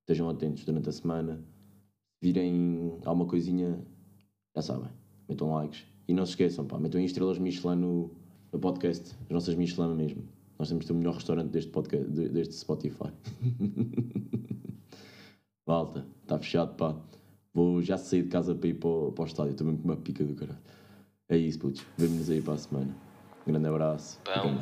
Estejam 0.00 0.28
atentos 0.28 0.64
durante 0.64 0.88
a 0.88 0.92
semana. 0.92 1.44
Virem 2.22 2.98
alguma 3.04 3.26
coisinha, 3.26 3.84
já 4.54 4.62
sabem. 4.62 4.90
Metam 5.28 5.52
likes 5.52 5.95
e 6.08 6.14
não 6.14 6.24
se 6.24 6.32
esqueçam, 6.32 6.64
pá, 6.64 6.78
metam 6.78 7.00
em 7.00 7.04
estrelas 7.04 7.38
Michelin 7.38 7.76
no, 7.76 8.10
no 8.52 8.58
podcast, 8.58 9.14
as 9.24 9.30
nossas 9.30 9.54
Michelin 9.54 9.94
mesmo. 9.94 10.24
Nós 10.58 10.68
temos 10.68 10.84
de 10.84 10.88
ter 10.88 10.94
o 10.94 10.96
melhor 10.96 11.14
restaurante 11.14 11.50
deste, 11.50 11.70
podcast, 11.70 12.08
deste 12.08 12.54
Spotify. 12.54 13.12
Malta, 15.66 16.06
está 16.22 16.38
fechado, 16.38 16.74
pá. 16.76 16.96
Vou 17.52 17.82
já 17.82 17.98
sair 17.98 18.22
de 18.22 18.28
casa 18.28 18.54
para 18.54 18.68
ir 18.68 18.74
para 18.74 18.88
o, 18.88 19.12
para 19.12 19.24
o 19.24 19.26
estádio. 19.26 19.52
Estou 19.52 19.66
mesmo 19.66 19.82
com 19.82 19.88
uma 19.88 19.96
pica 19.96 20.24
do 20.24 20.34
caralho. 20.34 20.58
É 21.28 21.36
isso, 21.36 21.58
putz. 21.58 21.84
Vemo-nos 21.98 22.30
aí 22.30 22.40
para 22.40 22.54
a 22.54 22.58
semana. 22.58 22.96
Um 23.46 23.50
grande 23.50 23.66
abraço. 23.66 24.20
Pão 24.24 24.56